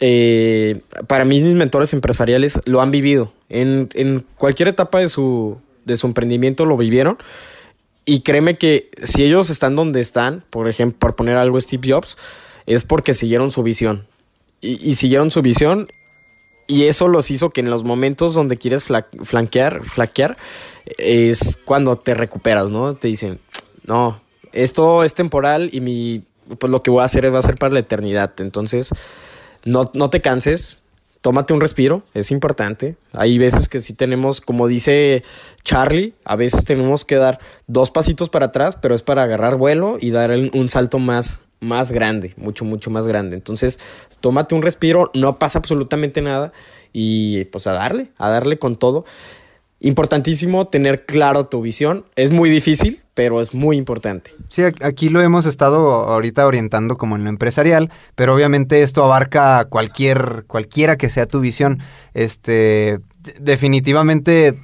[0.00, 3.32] eh, para mí mis mentores empresariales lo han vivido.
[3.48, 7.18] En, en cualquier etapa de su, de su emprendimiento lo vivieron.
[8.04, 12.18] Y créeme que si ellos están donde están, por ejemplo, por poner algo Steve Jobs,
[12.66, 14.06] es porque siguieron su visión.
[14.60, 15.88] Y siguieron su visión
[16.66, 20.36] y eso los hizo que en los momentos donde quieres fla- flanquear,
[20.98, 22.94] es cuando te recuperas, ¿no?
[22.94, 23.40] Te dicen,
[23.84, 24.20] no,
[24.52, 26.22] esto es temporal y mi,
[26.58, 28.32] pues lo que voy a hacer va a ser para la eternidad.
[28.38, 28.90] Entonces,
[29.64, 30.82] no, no te canses,
[31.20, 32.96] tómate un respiro, es importante.
[33.12, 35.22] Hay veces que sí tenemos, como dice
[35.62, 39.96] Charlie, a veces tenemos que dar dos pasitos para atrás, pero es para agarrar vuelo
[40.00, 43.36] y dar un salto más, más grande, mucho, mucho más grande.
[43.36, 43.80] Entonces,
[44.20, 46.52] tómate un respiro, no pasa absolutamente nada
[46.92, 49.04] y pues a darle, a darle con todo.
[49.80, 52.06] Importantísimo tener claro tu visión.
[52.16, 54.30] Es muy difícil, pero es muy importante.
[54.48, 59.66] Sí, aquí lo hemos estado ahorita orientando como en lo empresarial, pero obviamente esto abarca
[59.66, 61.80] cualquier, cualquiera que sea tu visión.
[62.14, 63.00] Este,
[63.40, 64.58] definitivamente,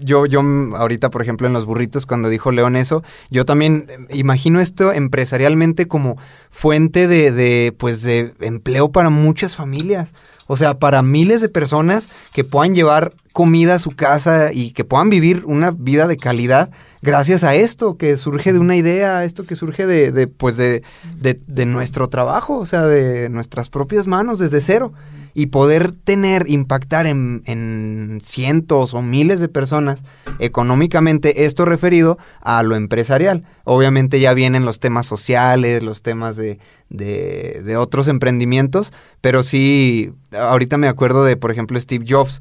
[0.00, 0.40] yo, yo
[0.76, 4.92] ahorita, por ejemplo, en los burritos, cuando dijo León eso, yo también eh, imagino esto
[4.92, 6.16] empresarialmente como
[6.50, 10.12] fuente de, de, pues, de empleo para muchas familias.
[10.46, 14.84] O sea, para miles de personas que puedan llevar comida a su casa y que
[14.84, 16.70] puedan vivir una vida de calidad
[17.02, 20.82] gracias a esto que surge de una idea, esto que surge de, de, pues de,
[21.20, 24.92] de, de nuestro trabajo, o sea, de nuestras propias manos desde cero.
[25.38, 30.02] Y poder tener, impactar en, en cientos o miles de personas
[30.38, 33.44] económicamente, esto referido a lo empresarial.
[33.64, 40.10] Obviamente ya vienen los temas sociales, los temas de, de, de otros emprendimientos, pero sí,
[40.32, 42.40] ahorita me acuerdo de, por ejemplo, Steve Jobs,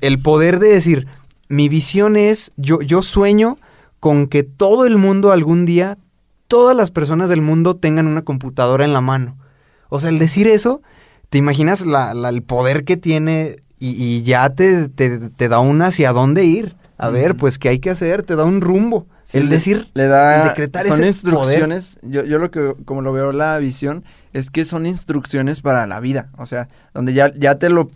[0.00, 1.08] el poder de decir,
[1.50, 3.58] mi visión es, yo, yo sueño
[4.00, 5.98] con que todo el mundo algún día,
[6.48, 9.36] todas las personas del mundo tengan una computadora en la mano.
[9.90, 10.80] O sea, el decir eso,
[11.32, 15.60] ¿te imaginas la, la- el poder que tiene y, y ya te, te, te da
[15.60, 16.76] un hacia dónde ir?
[16.98, 18.22] A ver, pues, ¿qué hay que hacer?
[18.22, 19.06] Te da un rumbo.
[19.22, 23.00] Sí, el decir, le da el decretar son ese instrucciones yo, yo lo que como
[23.00, 27.32] lo veo la visión es que son instrucciones para la vida o sea donde ya
[27.34, 27.88] ya te lo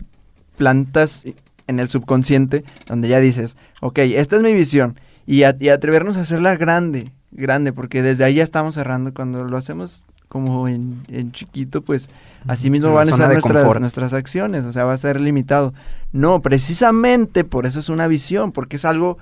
[0.57, 1.25] plantas
[1.67, 6.17] en el subconsciente donde ya dices ok esta es mi visión y, a- y atrevernos
[6.17, 11.03] a hacerla grande grande porque desde ahí ya estamos cerrando cuando lo hacemos como en,
[11.07, 12.09] en chiquito pues
[12.47, 15.73] así mismo van a ser nuestras, nuestras acciones o sea va a ser limitado
[16.11, 19.17] no precisamente por eso es una visión porque es algo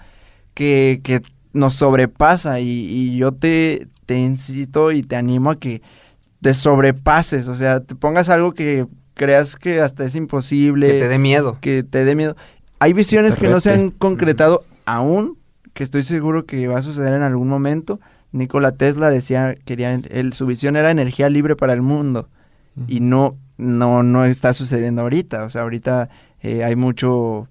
[0.54, 1.22] que, que
[1.54, 5.82] nos sobrepasa y, y yo te, te incito y te animo a que
[6.42, 11.08] te sobrepases, o sea, te pongas algo que creas que hasta es imposible, que te
[11.08, 11.58] dé miedo.
[11.60, 12.36] que te dé miedo.
[12.78, 15.40] Hay visiones que no se han concretado aún,
[15.74, 18.00] que estoy seguro que va a suceder en algún momento.
[18.36, 22.28] Nikola Tesla decía, él, su visión era energía libre para el mundo
[22.88, 26.10] y no, no, no está sucediendo ahorita, o sea, ahorita
[26.42, 27.48] eh, hay mucho,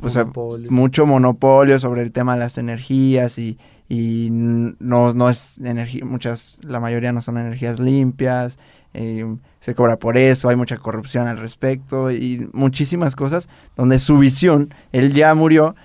[0.00, 0.70] o sea, Monopolio.
[0.70, 3.58] mucho monopolio sobre el tema de las energías y,
[3.90, 8.58] y no, no es energía, muchas, la mayoría no son energías limpias,
[8.94, 9.26] eh,
[9.60, 14.72] se cobra por eso, hay mucha corrupción al respecto y muchísimas cosas donde su visión,
[14.92, 15.76] él ya murió,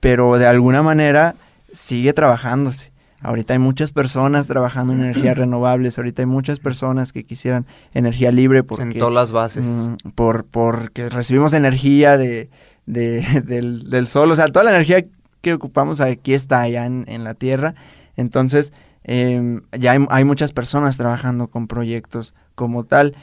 [0.00, 1.34] pero de alguna manera
[1.74, 2.89] sigue trabajándose.
[3.22, 8.32] Ahorita hay muchas personas trabajando en energías renovables, ahorita hay muchas personas que quisieran energía
[8.32, 9.64] libre porque Sentó las bases.
[9.66, 12.48] Mm, por porque recibimos energía de,
[12.86, 15.04] de- del, del sol, o sea, toda la energía
[15.42, 17.74] que ocupamos aquí está allá en, en la Tierra.
[18.16, 18.72] Entonces,
[19.04, 23.16] em, ya hay, hay muchas personas trabajando con proyectos como tal.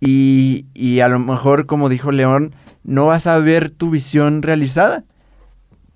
[0.00, 5.04] Y, y a lo mejor, como dijo León, no vas a ver tu visión realizada,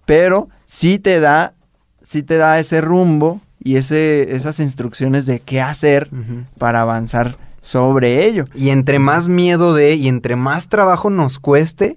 [0.07, 1.55] pero sí te da,
[2.03, 6.09] sí te da ese rumbo y ese, esas instrucciones de qué hacer
[6.59, 8.45] para avanzar sobre ello.
[8.55, 11.97] Y entre más miedo de y entre más trabajo nos cueste,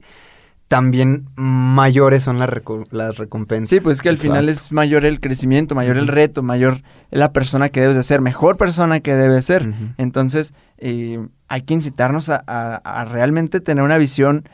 [0.68, 3.70] también mayores son las, reco- las recompensas.
[3.70, 7.70] Sí, pues que al final es mayor el crecimiento, mayor el reto, mayor la persona
[7.70, 9.72] que debes de ser, mejor persona que debes ser.
[9.98, 14.50] Entonces, eh, hay que incitarnos a, a- a realmente tener una visión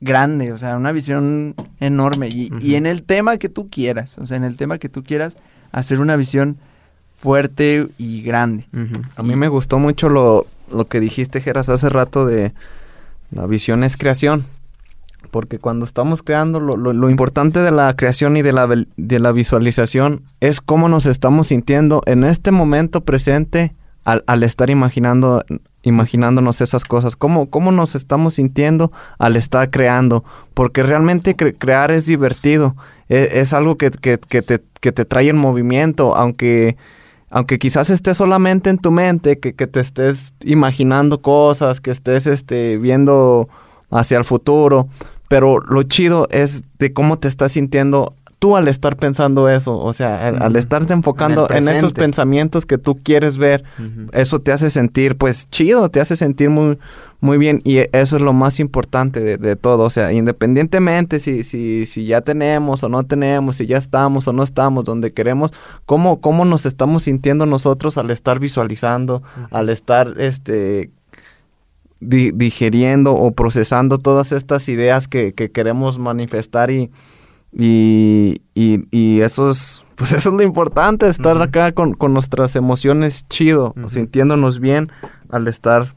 [0.00, 2.28] grande, o sea, una visión enorme.
[2.28, 5.02] Y, y en el tema que tú quieras, o sea, en el tema que tú
[5.04, 5.36] quieras,
[5.72, 6.56] hacer una visión
[7.14, 8.66] fuerte y grande.
[9.16, 12.52] A mí me gustó mucho lo, lo que dijiste, Geras, hace rato de
[13.30, 14.46] la visión es creación.
[15.30, 18.88] Porque cuando estamos creando, lo, lo- lo importante de la creación y de la, vel-
[18.96, 24.70] de la visualización es cómo nos estamos sintiendo en este momento presente al, al estar
[24.70, 25.44] imaginando,
[25.82, 27.16] imaginándonos esas cosas.
[27.16, 30.24] Cómo, cómo nos estamos sintiendo al estar creando.
[30.54, 32.76] Porque realmente cre- crear es divertido.
[33.08, 36.76] E- Es, algo que, que- que te, que te trae en movimiento, aunque
[37.32, 42.26] aunque quizás esté solamente en tu mente, que, que te estés imaginando cosas, que estés
[42.26, 43.48] este, viendo
[43.88, 44.88] hacia el futuro,
[45.28, 49.92] pero lo chido es de cómo te estás sintiendo tú al estar pensando eso, o
[49.92, 53.62] sea, al, al estarte enfocando En esos pensamientos que tú quieres ver,
[54.12, 56.76] eso te hace sentir pues chido, te hace sentir muy
[57.22, 61.44] muy bien y eso es lo más importante de, de todo, o sea, independientemente si,
[61.44, 65.52] si, si ya tenemos o no tenemos, si ya estamos o no estamos donde queremos,
[65.84, 70.88] cómo, cómo nos estamos sintiendo nosotros al estar visualizando, al estar este
[72.00, 76.90] di- digeriendo o procesando todas estas ideas que, que queremos manifestar y,
[77.52, 82.56] y, y, y eso es pues eso es lo importante, estar acá con, con nuestras
[82.56, 84.90] emociones chido, sintiéndonos bien
[85.28, 85.94] al estar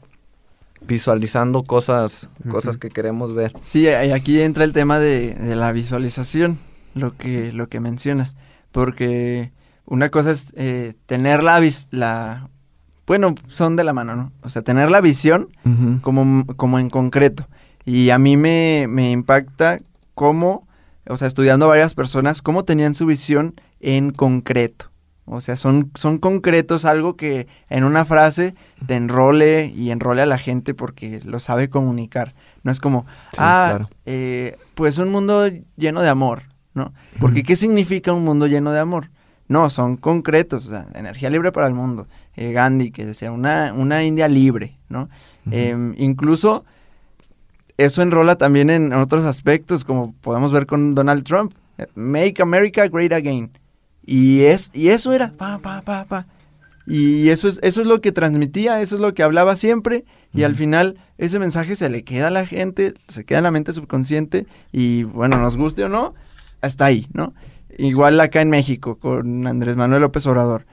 [0.86, 2.28] visualizando cosas,
[2.78, 3.54] que queremos ver.
[3.64, 6.58] Sí, y aquí entra el tema de, de la visualización,
[6.94, 8.36] lo que, lo que mencionas,
[8.72, 9.52] porque
[9.86, 12.48] una cosa es eh, tener la, vis- la,
[13.06, 14.32] bueno, son de la mano, ¿no?
[14.42, 15.48] O sea, tener la visión
[16.02, 17.46] como, como en concreto.
[17.86, 19.80] Y a mí me, me impacta
[20.14, 20.66] cómo,
[21.08, 24.90] o sea, estudiando a varias personas, cómo tenían su visión en concreto.
[25.26, 28.54] O sea, son, son concretos, algo que en una frase
[28.86, 32.34] te enrole y enrole a la gente porque lo sabe comunicar.
[32.62, 33.90] No es como, Sí, ah, claro.
[34.04, 36.42] eh, pues un mundo lleno de amor,
[36.74, 36.92] ¿no?
[37.20, 39.10] Porque ¿qué significa un mundo lleno de amor?
[39.48, 42.06] No, son concretos, o sea, energía libre para el mundo.
[42.36, 45.08] Eh, Gandhi, que decía, una, una India libre, ¿no?
[45.50, 46.64] Em, incluso
[47.76, 51.54] eso enrola también en otros aspectos, como podemos ver con Donald Trump.
[51.94, 53.50] Make America Great Again.
[54.06, 56.26] Y, es, y eso era, pa, pa, pa, pa.
[56.86, 60.04] Y eso es, eso es lo que transmitía, eso es lo que hablaba siempre.
[60.32, 63.50] Y al final ese mensaje se le queda a la gente, se queda en la
[63.50, 64.46] mente subconsciente.
[64.72, 66.14] Y bueno, nos guste o no,
[66.60, 67.34] hasta ahí, ¿no?
[67.78, 70.66] Igual acá en México con Andrés Manuel López Obrador.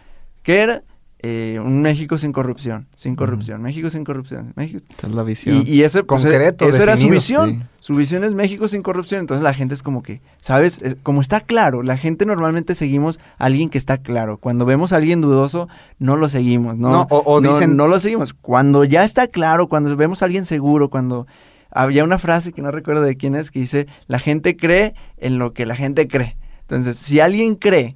[0.43, 0.83] que era?
[1.23, 4.83] Eh, un México sin corrupción, sin corrupción, México sin corrupción, México.
[4.97, 5.63] Esa es la visión.
[5.67, 7.49] Y, y ese, pues, Concreto, esa era su visión.
[7.51, 7.63] sí.
[7.79, 9.19] Su visión es México sin corrupción.
[9.21, 10.81] Entonces la gente es como que, ¿sabes?
[10.81, 14.37] Es- como está claro, la gente normalmente seguimos a alguien que está claro.
[14.39, 15.67] Cuando vemos a alguien dudoso,
[15.99, 16.89] no lo seguimos, ¿no?
[16.91, 18.33] No, o- o no, dicen- no lo seguimos.
[18.33, 21.27] Cuando ya está claro, cuando vemos a alguien seguro, cuando...
[21.73, 25.37] Había una frase que no recuerdo de quién es que dice, la gente cree en
[25.37, 26.35] lo que la gente cree.
[26.63, 27.95] Entonces, si alguien cree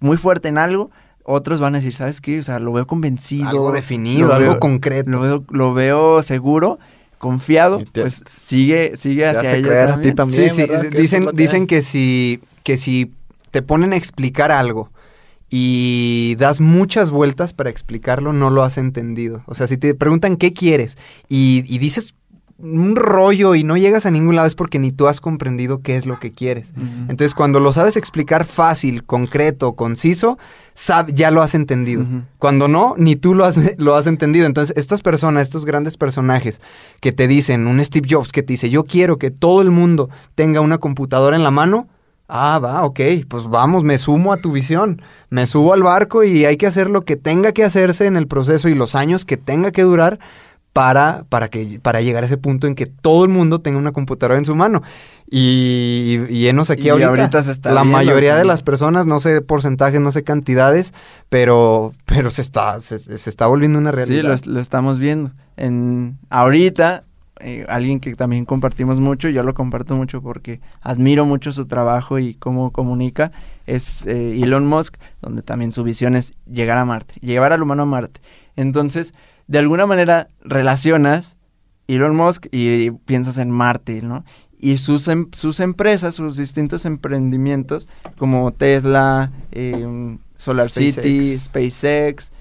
[0.00, 0.90] muy fuerte en algo,
[1.26, 2.38] otros van a decir, ¿sabes qué?
[2.38, 3.48] O sea, lo veo convencido.
[3.48, 5.10] Algo definido, lo algo veo- concreto.
[5.10, 6.78] Lo veo, lo veo seguro,
[7.18, 10.10] confiado, te- pues sigue, sigue te hacia ella creer a también.
[10.12, 10.50] ti también.
[10.50, 13.12] Sí, sí, dicen, dicen que si, que si
[13.50, 14.90] te ponen a explicar algo
[15.48, 19.42] y das muchas vueltas para explicarlo, no lo has entendido.
[19.46, 20.98] O sea, si te preguntan qué quieres
[21.28, 22.14] y, y dices
[22.58, 25.96] un rollo y no llegas a ningún lado es porque ni tú has comprendido qué
[25.96, 26.72] es lo que quieres.
[27.08, 30.38] Entonces, cuando lo sabes explicar fácil, concreto, conciso,
[30.74, 32.06] sab- ya lo has entendido.
[32.38, 34.46] Cuando no, ni tú lo has, lo has entendido.
[34.46, 36.62] Entonces, estas personas, estos grandes personajes
[37.00, 40.08] que te dicen, un Steve Jobs que te dice, yo quiero que todo el mundo
[40.34, 41.88] tenga una computadora en la mano.
[42.28, 42.98] Ah, va, ok,
[43.28, 45.00] pues vamos, me sumo a tu visión,
[45.30, 48.26] me subo al barco y hay que hacer lo que tenga que hacerse en el
[48.26, 50.18] proceso y los años que tenga que durar
[50.76, 53.92] para, para, que, para llegar a ese punto en que todo el mundo tenga una
[53.92, 54.82] computadora en su mano.
[55.30, 57.08] Y, y enos aquí Y ahorita.
[57.08, 60.92] ahorita se está la viendo mayoría de las personas, no sé porcentajes, no sé cantidades,
[61.30, 64.38] pero, pero se está, se, se está volviendo una Sí, realidad.
[64.44, 65.32] lo, lo estamos viendo.
[65.56, 67.04] En, ahorita,
[67.40, 72.18] eh, alguien que también compartimos mucho, yo lo comparto mucho porque admiro mucho su trabajo
[72.18, 73.32] y cómo comunica,
[73.66, 77.84] es eh, Elon Musk, donde también su visión es llegar a Marte, llevar al humano
[77.84, 78.20] a Marte.
[78.56, 79.14] Entonces,
[79.46, 81.36] de alguna manera relacionas
[81.88, 84.24] Elon Musk y piensas en Marte, ¿no?
[84.58, 87.88] Y sus, em- sus empresas, sus distintos emprendimientos,
[88.18, 92.32] como Tesla, eh, Solar City, SpaceX,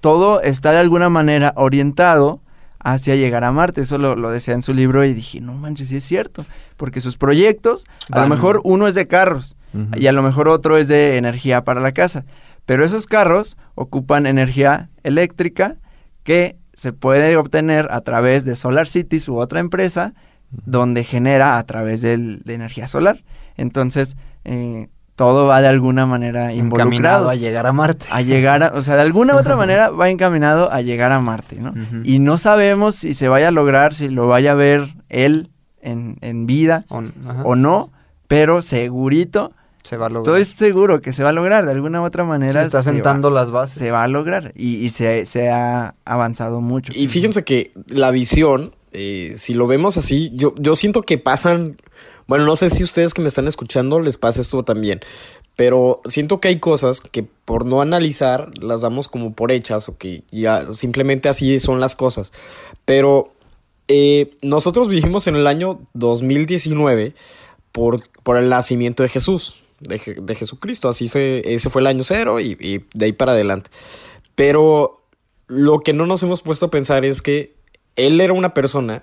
[0.00, 2.40] todo está de alguna manera orientado
[2.78, 3.82] hacia llegar a Marte.
[3.82, 6.46] Eso lo, lo decía en su libro y dije, no manches, sí es cierto.
[6.78, 9.56] Porque sus proyectos, a lo mejor uno es de carros
[9.96, 12.24] y a lo mejor otro es de energía para la casa.
[12.64, 15.76] Pero esos carros ocupan energía eléctrica
[16.24, 20.14] que se puede obtener a través de Solar City, su otra empresa,
[20.50, 23.22] donde genera a través del- de energía solar.
[23.56, 28.06] Entonces, eh, todo va de alguna manera encaminado involucrado a llegar a Marte.
[28.10, 31.20] a llegar a, o sea, de alguna u otra manera va encaminado a llegar a
[31.20, 31.74] Marte, ¿no?
[32.04, 35.50] Y no sabemos si se vaya a lograr, si lo vaya a ver él
[35.82, 36.86] en, en vida
[37.44, 37.92] o no,
[38.28, 39.52] pero segurito,
[39.82, 40.38] se va a lograr.
[40.38, 43.30] estoy seguro que se va a lograr, de alguna u otra manera está se sentando
[43.30, 43.78] va, las bases.
[43.78, 46.92] se va a lograr y, y se, se ha avanzado mucho.
[46.94, 51.76] Y fíjense que la visión, eh, si lo vemos así, yo, yo siento que pasan.
[52.26, 55.00] Bueno, no sé si ustedes que me están escuchando les pasa esto también.
[55.56, 59.98] Pero siento que hay cosas que por no analizar las damos como por hechas o
[59.98, 62.32] que ya simplemente así son las cosas.
[62.84, 63.32] Pero
[63.88, 67.14] eh, nosotros vivimos en el año 2019
[67.72, 70.88] por, por el nacimiento de Jesús, de, Je- de Jesucristo.
[70.88, 73.70] Así se, ese fue el año cero y, y de ahí para adelante.
[74.34, 75.02] Pero
[75.48, 77.54] lo que no nos hemos puesto a pensar es que
[77.96, 79.02] él era una persona,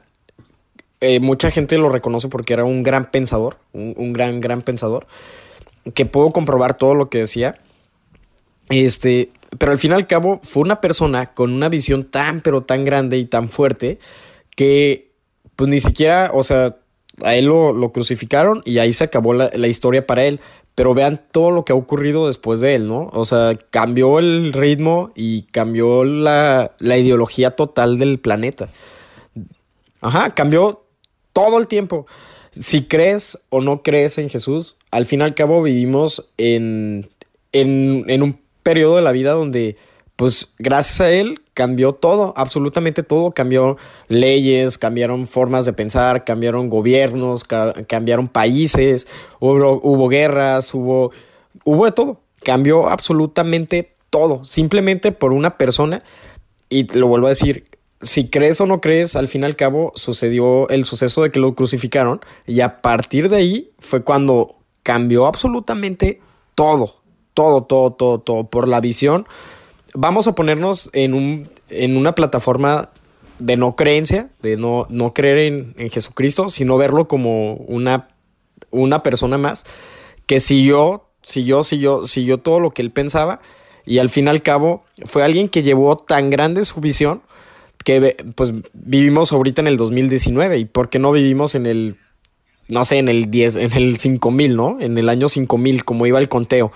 [1.02, 5.06] eh, mucha gente lo reconoce porque era un gran pensador, un, un gran, gran pensador,
[5.94, 7.60] que puedo comprobar todo lo que decía.
[8.70, 12.64] Este, pero al fin y al cabo fue una persona con una visión tan, pero
[12.64, 14.00] tan grande y tan fuerte
[14.56, 15.12] que,
[15.56, 16.76] pues ni siquiera, o sea,
[17.24, 20.40] a él lo, lo crucificaron y ahí se acabó la, la historia para él.
[20.78, 23.10] Pero vean todo lo que ha ocurrido después de él, ¿no?
[23.12, 28.68] O sea, cambió el ritmo y cambió la, la ideología total del planeta.
[30.02, 30.84] Ajá, cambió
[31.34, 32.06] todo el tiempo.
[32.52, 37.10] Si crees o no crees en Jesús, al fin y al cabo vivimos en,
[37.54, 39.78] en, en un periodo de la vida donde,
[40.18, 43.32] pues, gracias a él cambió todo, absolutamente todo.
[43.32, 43.78] Cambió
[44.10, 49.08] leyes, cambiaron formas de pensar, cambiaron gobiernos, ca- cambiaron países,
[49.40, 51.12] hubo, guerras, hubo,
[51.64, 52.20] hubo de todo.
[52.44, 56.04] Cambió absolutamente todo, simplemente por una persona.
[56.70, 57.66] Y lo vuelvo a decir,
[58.02, 61.40] si crees o no crees, al fin y al cabo sucedió el suceso de que
[61.40, 66.22] lo crucificaron y a partir de ahí fue cuando cambió absolutamente
[66.56, 67.02] todo,
[67.34, 69.28] todo, todo, todo, todo por la visión.
[70.00, 72.92] Vamos a ponernos en, un, en una plataforma
[73.40, 78.10] de no creencia, de no, no creer en, en Jesucristo, sino verlo como una,
[78.70, 79.66] una persona más
[80.28, 83.42] que siguió, siguió, siguió, siguió todo lo que él pensaba
[83.88, 87.24] y al fin y al cabo fue alguien que llevó tan grande su visión
[87.84, 91.98] que pues vivimos ahorita en el 2019 y por qué no vivimos en el
[92.68, 94.78] no sé, en el 10, en el 5000, ¿no?
[94.80, 96.72] En el año 5000 como iba el conteo.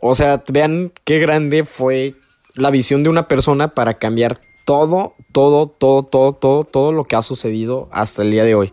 [0.00, 2.14] O sea, vean qué grande fue
[2.58, 7.16] la visión de una persona para cambiar todo, todo, todo, todo, todo, todo lo que
[7.16, 8.72] ha sucedido hasta el día de hoy.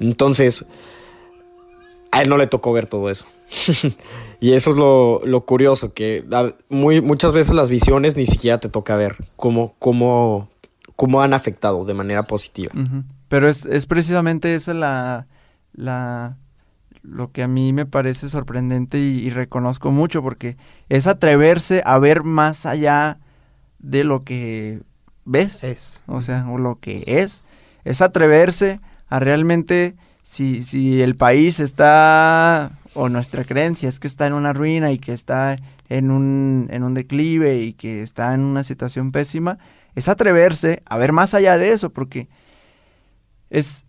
[0.00, 0.66] Entonces,
[2.10, 3.24] a él no le tocó ver todo eso.
[4.40, 6.24] y eso es lo, curioso, que
[6.68, 10.48] muy, muchas veces las visiones ni siquiera te toca ver cómo, cómo,
[10.96, 12.72] cómo han afectado de manera positiva.
[13.28, 15.26] Pero es, precisamente esa la,
[15.72, 16.36] la,
[17.02, 20.56] lo que a mí me parece sorprendente y, reconozco mucho, porque
[20.88, 23.18] es atreverse a ver más allá
[23.78, 24.80] de lo que
[25.24, 26.02] ves, es.
[26.06, 27.44] o sea, o lo que es,
[27.84, 34.26] es atreverse a realmente, si, si el país está, o nuestra creencia es que está
[34.26, 35.56] en una ruina y que está
[35.88, 39.58] en un, en un declive y que está en una situación pésima,
[39.94, 42.28] es atreverse a ver más allá de eso, porque
[43.50, 43.86] es...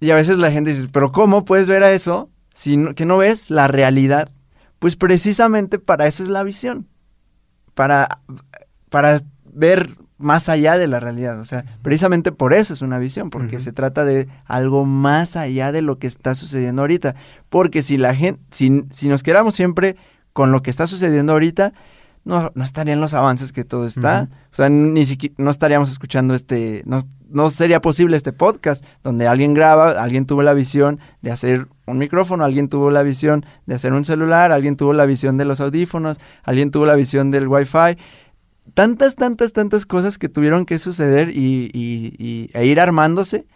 [0.00, 3.04] Y a veces la gente dice, pero ¿cómo puedes ver a eso si no, que
[3.04, 4.30] no ves la realidad?
[4.78, 6.86] Pues precisamente para eso es la visión,
[7.74, 8.20] para,
[8.90, 9.20] para
[9.52, 13.60] ver más allá de la realidad, o sea, precisamente por eso es una visión, porque
[13.60, 17.14] se trata de algo más allá de lo que está sucediendo ahorita,
[17.48, 19.96] porque si la gente, si, si nos quedamos siempre
[20.32, 21.72] con lo que está sucediendo ahorita,
[22.28, 24.28] no, no estarían los avances que todo está.
[24.52, 27.00] O sea, ni siquiera no estaríamos escuchando este, no,
[27.30, 31.96] no sería posible este podcast donde alguien graba, alguien tuvo la visión de hacer un
[31.96, 35.58] micrófono, alguien tuvo la visión de hacer un celular, alguien tuvo la visión de los
[35.60, 37.96] audífonos, alguien tuvo la visión del wifi.
[38.74, 43.46] Tantas, tantas, tantas cosas que tuvieron que suceder y, y, e ir armándose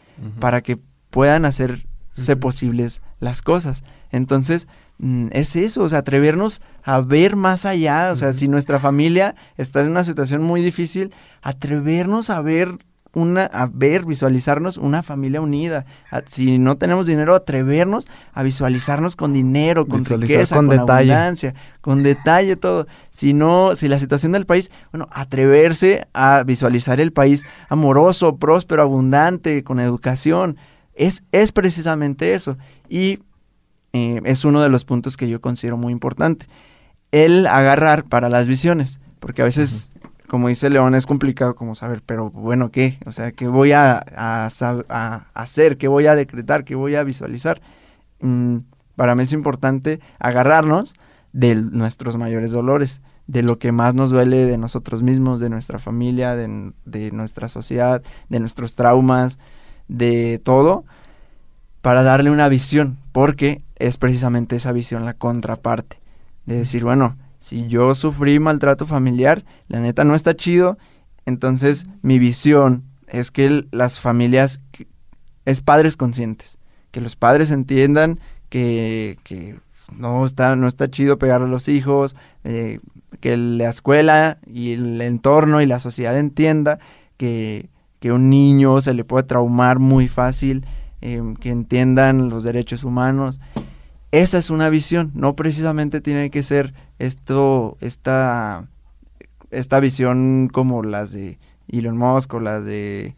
[0.41, 0.79] para que
[1.11, 3.85] puedan hacerse posibles las cosas.
[4.11, 4.67] Entonces,
[5.03, 9.35] Mm, es eso, o sea, atrevernos a ver más allá, o sea, si nuestra familia
[9.57, 11.13] está en una situación muy difícil,
[11.43, 12.79] atrevernos a ver
[13.15, 15.85] una, a ver, visualizarnos una familia unida.
[16.27, 22.57] si no tenemos dinero, atrevernos a visualizarnos con dinero, con riqueza, con, abundancia, con detalle
[22.57, 22.87] todo.
[23.11, 28.83] Si no, si la situación del país, bueno, atreverse a visualizar el país amoroso, próspero,
[28.83, 30.57] abundante, con educación.
[30.95, 32.57] Es, es precisamente eso.
[32.89, 33.21] Y
[33.93, 36.47] eh, es uno de los puntos que yo considero muy importante.
[37.13, 39.93] El agarrar para las visiones, porque a veces,
[40.27, 42.99] como dice León, es complicado como saber, pero bueno, ¿qué?
[43.07, 43.99] O sea, ¿qué voy a,
[45.35, 45.77] hacer?
[45.77, 46.65] ¿Qué voy a decretar?
[46.65, 47.61] ¿Qué voy a visualizar?
[48.21, 48.59] Mm,
[48.97, 50.95] para mí es importante agarrarnos
[51.33, 55.79] de nuestros mayores dolores, de lo que más nos duele de nosotros mismos, de nuestra
[55.79, 59.39] familia, de, de nuestra sociedad, de nuestros traumas,
[59.89, 60.85] de todo,
[61.83, 66.02] para darle una visión, porque es precisamente esa visión la contraparte.
[66.47, 70.79] De decir, bueno, si yo sufrí maltrato familiar, la neta no está chido,
[71.27, 74.61] entonces mi visión es que las familias,
[75.45, 76.59] es padres conscientes,
[76.93, 79.59] que los padres entiendan que, que
[79.99, 82.81] no, está, no está chido pegar a los hijos, eh,
[83.21, 86.79] que la escuela y el entorno y la sociedad entienda
[87.17, 90.65] que, que un niño se le puede traumar muy fácil,
[91.01, 93.41] eh, que entiendan los derechos humanos
[94.13, 98.69] esa es una visión, no precisamente tiene que ser esto, esta,
[99.51, 101.39] esta visión como las de
[101.69, 103.17] Elon Musk o las de,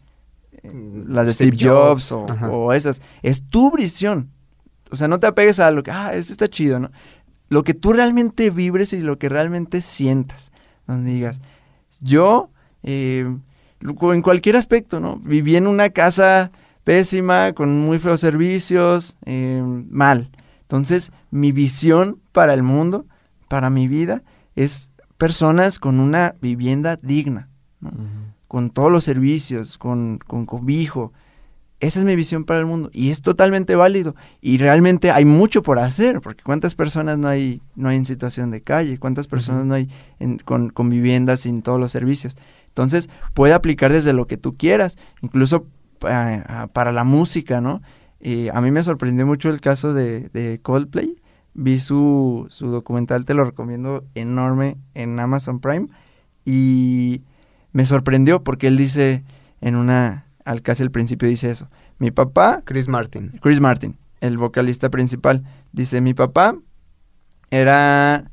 [0.63, 3.01] eh, las de Steve, Jobs, o, esas.
[3.21, 4.29] Es tu visión.
[4.89, 6.91] O sea, no te apegues a lo que, ah, esto está chido, ¿no?
[7.49, 10.51] Lo que tú realmente vibres y lo que realmente sientas.
[10.87, 11.41] Donde digas,
[11.99, 12.49] yo,
[12.83, 13.35] eh,
[13.81, 15.17] en cualquier aspecto, ¿no?
[15.17, 16.51] Viví en una casa
[16.85, 20.29] pésima, con muy feos servicios, eh, mal.
[20.75, 23.05] Entonces, mi visión para el mundo,
[23.47, 24.23] para mi vida,
[24.55, 27.47] es personas con una vivienda digna,
[28.49, 31.13] con todos los servicios, con, con cobijo.
[31.79, 34.15] Esa es mi visión para el mundo y es totalmente válido.
[34.41, 38.51] Y realmente hay mucho por hacer, porque cuántas personas no hay, no hay en situación
[38.51, 39.89] de calle, cuántas personas no hay
[40.43, 42.35] con, con viviendas sin todos los servicios.
[42.67, 45.67] Entonces, puede aplicar desde lo que tú quieras, incluso
[46.05, 47.81] eh, para la música, ¿no?
[48.19, 51.21] Y a mí me sorprendió mucho el caso de, Coldplay.
[51.53, 55.87] Vi su, su, documental, te lo recomiendo enorme en Amazon Prime.
[56.43, 57.21] Y
[57.71, 59.23] me sorprendió porque él dice
[59.61, 61.69] en una, al casi al principio dice eso.
[61.97, 62.61] Mi papá...
[62.65, 63.31] Chris Martin.
[63.41, 65.43] Chris Martin, el vocalista principal.
[65.71, 66.55] Dice, mi papá
[67.51, 68.31] era...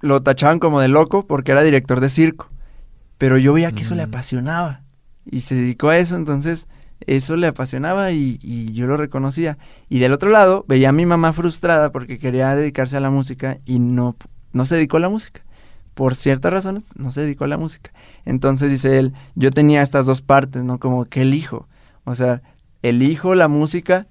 [0.00, 2.50] Lo tachaban como de loco porque era director de circo.
[3.18, 4.08] Pero yo veía que eso le mm.
[4.08, 4.82] apasionaba.
[5.24, 6.68] y se dedicó a eso, entonces
[7.06, 9.58] eso le apasionaba y, yo lo reconocía.
[9.88, 13.58] Y del otro lado veía a mi mamá frustrada porque quería dedicarse a la música
[13.64, 14.16] y no,
[14.52, 15.42] no se dedicó a la música.
[15.94, 17.92] Por ciertas razones no se dedicó a la música.
[18.24, 20.78] Entonces dice él, yo tenía estas dos partes, ¿no?
[20.78, 21.68] Como que elijo.
[22.04, 22.42] O sea,
[22.82, 24.06] elijo la música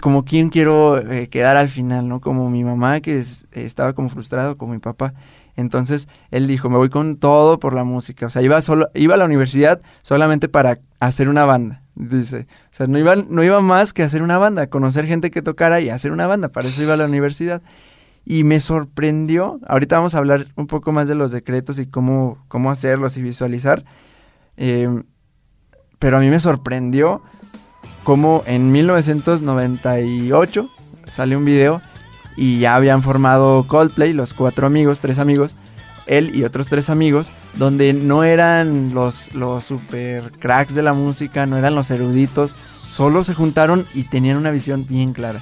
[0.00, 2.20] como quien quiero eh, quedar al final, ¿no?
[2.20, 3.22] Como mi mamá que
[3.52, 5.14] estaba como frustrado, como mi papá.
[5.56, 8.26] Entonces él dijo, me voy con todo por la música.
[8.26, 11.82] O sea, iba, solo, iba a la universidad solamente para hacer una banda.
[11.94, 15.40] Dice, o sea, no iba, no iba más que hacer una banda, conocer gente que
[15.42, 16.48] tocara y hacer una banda.
[16.48, 17.62] Para eso iba a la universidad.
[18.24, 22.44] Y me sorprendió, ahorita vamos a hablar un poco más de los decretos y cómo,
[22.48, 23.84] cómo hacerlos y visualizar.
[24.56, 25.04] Em,
[25.98, 27.22] pero a mí me sorprendió
[28.04, 30.70] cómo en 1998
[31.08, 31.80] sale un video
[32.36, 35.56] y ya habían formado Coldplay, los cuatro amigos, tres amigos,
[36.06, 41.46] él y otros tres amigos, donde no eran los, los super cracks de la música,
[41.46, 42.56] no eran los eruditos,
[42.88, 45.40] solo se juntaron y tenían una visión bien clara.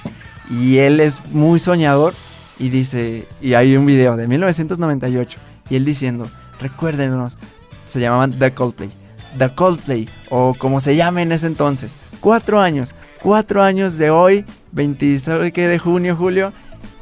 [0.49, 2.13] Y él es muy soñador
[2.59, 5.39] y dice, y hay un video de 1998,
[5.69, 6.27] y él diciendo,
[6.59, 7.37] recuérdenos,
[7.87, 8.89] se llamaban The Coldplay,
[9.37, 14.45] The Coldplay, o como se llame en ese entonces, cuatro años, cuatro años de hoy,
[14.71, 15.67] 20, qué?
[15.67, 16.53] De junio, julio,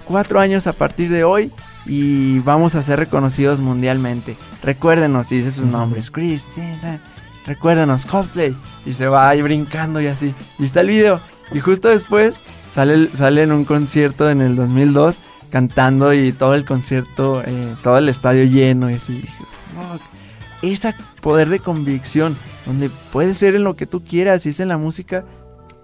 [0.03, 1.51] cuatro años a partir de hoy
[1.85, 4.35] y vamos a ser reconocidos mundialmente.
[4.61, 7.01] Recuérdenos, y dice sus nombres, Cristina,
[7.45, 8.55] recuérdenos, Coldplay.
[8.85, 10.33] Y se va ahí brincando y así.
[10.59, 11.19] Y está el video.
[11.51, 15.19] Y justo después sale, sale en un concierto en el 2002
[15.53, 19.23] cantando y todo el concierto, eh, todo el estadio lleno y así.
[20.63, 22.35] ese poder de convicción,
[22.65, 25.25] donde puede ser en lo que tú quieras, si es en la música,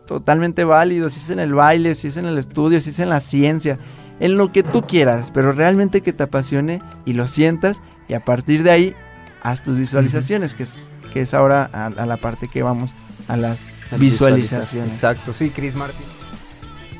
[0.07, 3.09] totalmente válido, si es en el baile, si es en el estudio, si es en
[3.09, 3.77] la ciencia,
[4.19, 8.23] en lo que tú quieras, pero realmente que te apasione y lo sientas y a
[8.23, 8.95] partir de ahí
[9.41, 12.93] haz tus visualizaciones, que, es, que es ahora a, la parte que vamos
[13.27, 13.63] a las
[13.97, 14.91] visualizaciones.
[14.91, 16.05] Exacto, sí, Chris Martin.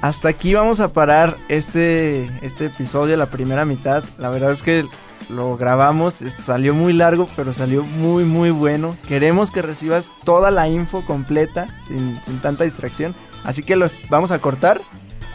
[0.02, 4.04] Hasta aquí vamos a parar este, este episodio, la primera mitad.
[4.18, 4.86] La verdad es que
[5.30, 8.96] lo grabamos, salió muy largo, pero salió muy, muy bueno.
[9.08, 13.14] Queremos que recibas toda la info completa, sin, sin tanta distracción.
[13.44, 14.82] Así que los vamos a cortar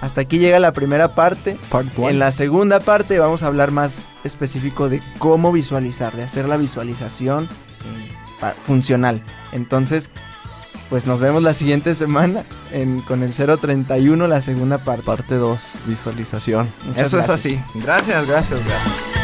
[0.05, 1.57] hasta aquí llega la primera parte.
[1.97, 6.57] en la segunda parte vamos a hablar más específico de cómo visualizar, de hacer la
[6.57, 9.23] visualización eh, funcional.
[9.53, 10.11] Entonces,
[10.91, 12.45] pues nos vemos la siguiente semana
[13.07, 15.05] con el 031, la segunda parte.
[15.05, 16.69] Parte 2, visualización.
[16.97, 17.61] Eso es así.
[17.75, 19.24] Gracias, gracias, gracias.